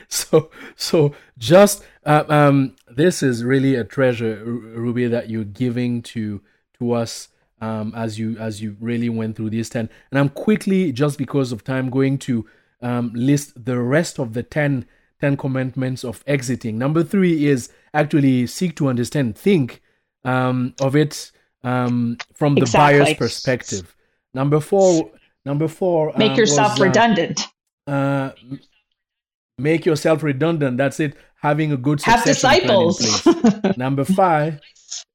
so 0.08 0.52
so 0.76 1.16
just 1.40 1.84
uh, 2.06 2.24
um 2.30 2.76
this 2.88 3.24
is 3.24 3.44
really 3.44 3.74
a 3.74 3.84
treasure 3.84 4.44
ruby 4.46 5.08
that 5.08 5.32
you're 5.32 5.44
giving 5.44 6.04
to 6.04 6.40
to 6.78 6.92
us 6.92 7.30
um 7.60 7.92
as 7.96 8.20
you 8.20 8.38
as 8.38 8.62
you 8.62 8.78
really 8.80 9.10
went 9.10 9.36
through 9.36 9.50
these 9.50 9.68
10 9.68 9.90
and 10.12 10.20
i'm 10.20 10.30
quickly 10.30 10.92
just 10.92 11.18
because 11.18 11.52
of 11.52 11.64
time 11.64 11.90
going 11.90 12.20
to 12.20 12.46
um 12.84 13.12
list 13.16 13.66
the 13.66 13.80
rest 13.80 14.20
of 14.20 14.34
the 14.34 14.44
10 14.44 14.86
10 15.22 15.38
commandments 15.38 16.04
of 16.04 16.24
exiting 16.28 16.78
number 16.78 17.04
three 17.04 17.46
is 17.48 17.70
actually 17.94 18.48
seek 18.48 18.76
to 18.76 18.88
understand 18.88 19.38
think 19.38 19.82
um 20.26 20.74
of 20.82 20.96
it 20.96 21.32
um 21.64 22.18
from 22.34 22.56
the 22.56 22.62
Exactly. 22.62 23.00
buyer's 23.00 23.14
perspective 23.18 23.96
number 24.34 24.60
four 24.60 25.12
number 25.46 25.68
four 25.68 26.14
Make 26.18 26.32
um, 26.32 26.38
yourself 26.38 26.72
was, 26.74 26.82
uh, 26.82 26.84
redundant. 26.86 27.42
uh, 27.88 28.32
m- 28.42 28.60
make 29.58 29.86
yourself 29.86 30.24
redundant. 30.24 30.78
That's 30.78 31.00
it. 31.00 31.16
Having 31.42 31.72
a 31.74 31.78
good 31.78 32.02
Have 32.04 32.22
succession 32.22 32.66
plan 32.68 32.82
in 32.82 32.88
disciples. 32.90 33.78
Number 33.78 34.04
five, 34.06 34.60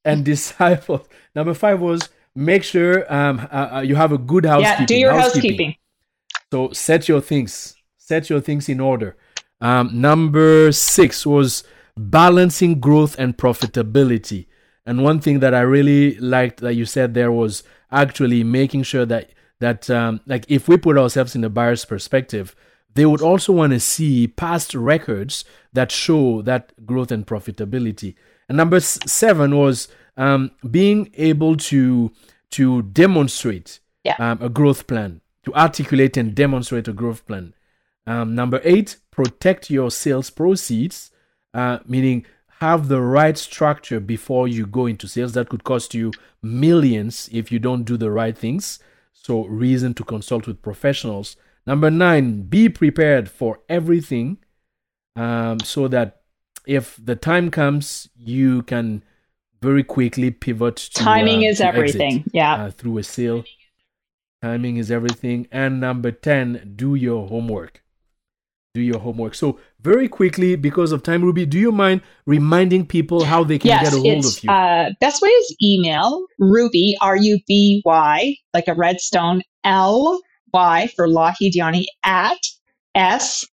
and 0.05 0.25
disciples. 0.33 1.07
Number 1.35 1.55
five 1.55 1.81
was 1.81 2.09
make 2.35 2.63
sure 2.65 3.11
um, 3.13 3.47
uh, 3.51 3.77
uh, 3.77 3.81
you 3.81 3.95
have 3.95 4.13
a 4.13 4.19
good 4.19 4.45
housekeeping. 4.45 4.81
yeah, 4.81 4.87
do 4.87 4.97
your 4.97 5.13
housekeeping. 5.13 5.77
So 6.53 6.73
set 6.73 7.09
your 7.09 7.21
things, 7.21 7.75
set 7.97 8.29
your 8.31 8.41
things 8.41 8.69
in 8.69 8.81
order. 8.81 9.17
Um, 9.65 9.91
number 10.09 10.71
six 10.73 11.25
was 11.27 11.65
balancing 11.97 12.81
growth 12.81 13.19
and 13.19 13.37
profitability. 13.37 14.47
And 14.87 15.03
one 15.03 15.21
thing 15.21 15.41
that 15.41 15.55
I 15.55 15.61
really 15.63 16.17
liked 16.19 16.61
that 16.61 16.75
you 16.75 16.85
said 16.85 17.15
there 17.15 17.33
was 17.33 17.63
actually 17.91 18.45
making 18.45 18.83
sure 18.85 19.07
that 19.07 19.31
that 19.61 19.89
um, 19.89 20.21
like 20.27 20.45
if 20.49 20.69
we 20.69 20.77
put 20.77 20.99
ourselves 20.99 21.35
in 21.35 21.41
the 21.41 21.49
buyer's 21.49 21.85
perspective, 21.85 22.55
they 22.95 23.07
would 23.07 23.23
also 23.23 23.53
want 23.53 23.73
to 23.73 23.81
see 23.81 24.27
past 24.27 24.75
records 24.75 25.45
that 25.73 25.91
show 25.91 26.43
that 26.43 26.73
growth 26.85 27.11
and 27.11 27.27
profitability. 27.27 28.15
And 28.49 28.57
number 28.59 28.77
s- 28.77 28.99
seven 29.07 29.57
was 29.57 29.89
um, 30.19 30.51
being 30.71 31.11
able 31.17 31.57
to 31.71 32.13
to 32.51 32.83
demonstrate 32.83 33.81
Yeah. 34.05 34.17
um, 34.19 34.39
a 34.43 34.49
growth 34.49 34.87
plan, 34.87 35.23
to 35.45 35.55
articulate 35.55 36.17
and 36.21 36.35
demonstrate 36.35 36.87
a 36.89 36.93
growth 36.93 37.25
plan. 37.27 37.55
Um, 38.07 38.35
number 38.35 38.61
eight, 38.65 38.97
protect 39.11 39.71
your 39.71 39.91
sales 39.91 40.31
proceeds, 40.31 41.11
uh, 41.55 41.79
meaning 41.87 42.27
have 42.61 42.89
the 42.89 43.01
right 43.01 43.37
structure 43.37 44.01
before 44.01 44.47
you 44.49 44.67
go 44.67 44.87
into 44.87 45.09
sales. 45.09 45.33
That 45.33 45.49
could 45.49 45.65
cost 45.65 45.95
you 45.95 46.13
millions 46.43 47.29
if 47.33 47.51
you 47.51 47.59
don't 47.59 47.85
do 47.85 47.97
the 47.97 48.11
right 48.11 48.37
things. 48.37 48.79
So, 49.13 49.47
reason 49.47 49.95
to 49.95 50.05
consult 50.05 50.47
with 50.47 50.61
professionals. 50.63 51.37
Number 51.67 51.91
nine, 51.91 52.43
be 52.43 52.69
prepared 52.69 53.31
for 53.31 53.61
everything 53.69 54.39
um, 55.17 55.61
so 55.61 55.89
that 55.89 56.23
if 56.67 56.99
the 57.03 57.17
time 57.17 57.51
comes, 57.51 58.09
you 58.17 58.63
can 58.63 59.03
very 59.63 59.83
quickly 59.83 60.31
pivot 60.31 60.77
to 60.77 61.03
Timing 61.03 61.45
uh, 61.45 61.49
is 61.49 61.59
to 61.59 61.67
exit, 61.67 61.77
everything. 61.77 62.25
Yeah. 62.33 62.55
uh, 62.55 62.71
through 62.71 62.99
a 62.99 63.03
sale. 63.03 63.45
Timing 64.43 64.77
is 64.77 64.91
everything. 64.91 65.49
And 65.51 65.81
number 65.81 66.11
10, 66.11 66.75
do 66.77 66.95
your 66.95 67.29
homework. 67.29 67.83
Do 68.75 68.81
your 68.81 68.99
homework. 68.99 69.37
So, 69.37 69.61
very 69.83 70.09
quickly, 70.09 70.57
because 70.57 70.91
of 70.91 71.05
time, 71.05 71.23
Ruby, 71.23 71.47
do 71.47 71.61
you 71.61 71.71
mind 71.71 72.01
reminding 72.27 72.87
people 72.87 73.25
how 73.25 73.45
they 73.45 73.57
can 73.57 73.69
yes, 73.69 73.85
get 73.85 73.93
a 73.93 74.03
hold 74.03 74.25
of 74.25 74.43
you? 74.43 74.51
uh, 74.51 74.91
best 75.01 75.23
way 75.23 75.29
is 75.29 75.57
email 75.63 76.27
Ruby 76.41 76.97
R 77.01 77.17
U 77.17 77.39
B 77.47 77.83
Y 77.85 78.35
like 78.53 78.67
a 78.67 78.75
redstone 78.75 79.43
L 79.63 80.21
Y 80.53 80.89
for 80.97 81.07
Lahidiani 81.07 81.85
at 82.05 82.39
S 82.97 83.45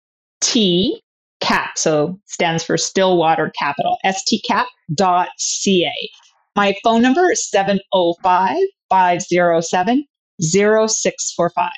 T 0.42 1.00
cap 1.40 1.78
so 1.78 2.20
stands 2.26 2.64
for 2.64 2.76
Stillwater 2.76 3.52
Capital 3.60 3.98
S 4.04 4.24
T 4.24 4.42
cap 4.42 4.66
dot 4.96 5.30
ca. 5.38 5.92
My 6.56 6.76
phone 6.84 7.04
number 7.04 7.32
is 7.32 7.48
705 7.48 8.58
507 8.90 10.06
0645. 10.42 11.70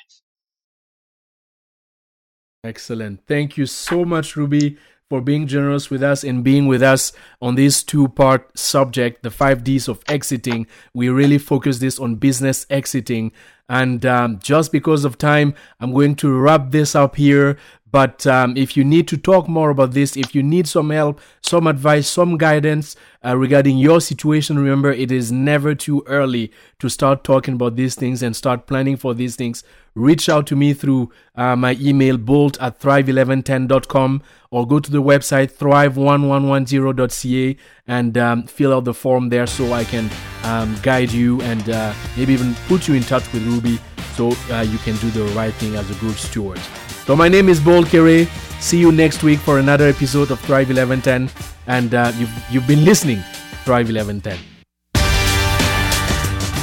Excellent. 2.64 3.20
Thank 3.26 3.58
you 3.58 3.66
so 3.66 4.06
much, 4.06 4.36
Ruby, 4.36 4.78
for 5.10 5.20
being 5.20 5.46
generous 5.46 5.90
with 5.90 6.02
us 6.02 6.24
and 6.24 6.42
being 6.42 6.66
with 6.66 6.82
us 6.82 7.12
on 7.42 7.56
this 7.56 7.82
two 7.82 8.08
part 8.08 8.58
subject, 8.58 9.22
the 9.22 9.30
five 9.30 9.62
Ds 9.62 9.86
of 9.86 10.02
exiting. 10.08 10.66
We 10.94 11.10
really 11.10 11.36
focus 11.36 11.78
this 11.78 11.98
on 11.98 12.14
business 12.14 12.66
exiting. 12.70 13.32
And 13.68 14.06
um, 14.06 14.38
just 14.38 14.72
because 14.72 15.04
of 15.04 15.18
time, 15.18 15.54
I'm 15.78 15.92
going 15.92 16.16
to 16.16 16.32
wrap 16.32 16.70
this 16.70 16.94
up 16.94 17.16
here. 17.16 17.58
But 17.94 18.26
um, 18.26 18.56
if 18.56 18.76
you 18.76 18.82
need 18.82 19.06
to 19.06 19.16
talk 19.16 19.46
more 19.46 19.70
about 19.70 19.92
this, 19.92 20.16
if 20.16 20.34
you 20.34 20.42
need 20.42 20.66
some 20.66 20.90
help, 20.90 21.20
some 21.40 21.68
advice, 21.68 22.08
some 22.08 22.36
guidance 22.36 22.96
uh, 23.24 23.36
regarding 23.36 23.78
your 23.78 24.00
situation, 24.00 24.58
remember 24.58 24.90
it 24.90 25.12
is 25.12 25.30
never 25.30 25.76
too 25.76 26.02
early 26.08 26.50
to 26.80 26.88
start 26.88 27.22
talking 27.22 27.54
about 27.54 27.76
these 27.76 27.94
things 27.94 28.20
and 28.20 28.34
start 28.34 28.66
planning 28.66 28.96
for 28.96 29.14
these 29.14 29.36
things. 29.36 29.62
Reach 29.94 30.28
out 30.28 30.44
to 30.48 30.56
me 30.56 30.74
through 30.74 31.12
uh, 31.36 31.54
my 31.54 31.76
email, 31.80 32.16
bolt 32.16 32.60
at 32.60 32.80
thrive1110.com, 32.80 34.22
or 34.50 34.66
go 34.66 34.80
to 34.80 34.90
the 34.90 35.00
website 35.00 35.52
thrive1110.ca 35.52 37.56
and 37.86 38.18
um, 38.18 38.42
fill 38.42 38.74
out 38.74 38.82
the 38.82 38.92
form 38.92 39.28
there 39.28 39.46
so 39.46 39.72
I 39.72 39.84
can 39.84 40.10
um, 40.42 40.76
guide 40.82 41.12
you 41.12 41.40
and 41.42 41.70
uh, 41.70 41.94
maybe 42.16 42.32
even 42.32 42.56
put 42.66 42.88
you 42.88 42.94
in 42.94 43.04
touch 43.04 43.32
with 43.32 43.46
Ruby 43.46 43.78
so 44.16 44.32
uh, 44.50 44.62
you 44.62 44.78
can 44.78 44.96
do 44.96 45.10
the 45.10 45.22
right 45.36 45.54
thing 45.54 45.76
as 45.76 45.88
a 45.88 45.94
good 46.00 46.16
steward. 46.16 46.58
So 47.04 47.14
my 47.14 47.28
name 47.28 47.50
is 47.50 47.60
Bol 47.60 47.84
Kere. 47.84 48.24
See 48.60 48.78
you 48.78 48.90
next 48.90 49.22
week 49.22 49.38
for 49.38 49.58
another 49.58 49.86
episode 49.86 50.30
of 50.30 50.40
Thrive 50.40 50.68
1110. 50.68 51.28
And 51.66 51.94
uh, 51.94 52.12
you've, 52.16 52.32
you've 52.50 52.66
been 52.66 52.82
listening 52.82 53.18
Thrive 53.64 53.90
1110. 53.90 54.38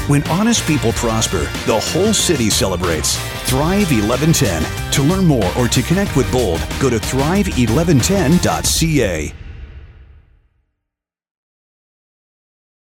When 0.07 0.27
honest 0.29 0.65
people 0.65 0.93
prosper, 0.93 1.43
the 1.67 1.79
whole 1.79 2.11
city 2.11 2.49
celebrates. 2.49 3.17
Thrive 3.47 3.91
1110. 3.91 4.63
To 4.93 5.03
learn 5.03 5.25
more 5.25 5.45
or 5.57 5.67
to 5.67 5.83
connect 5.83 6.15
with 6.15 6.31
Bold, 6.31 6.59
go 6.79 6.89
to 6.89 6.97
thrive1110.ca. 6.97 9.33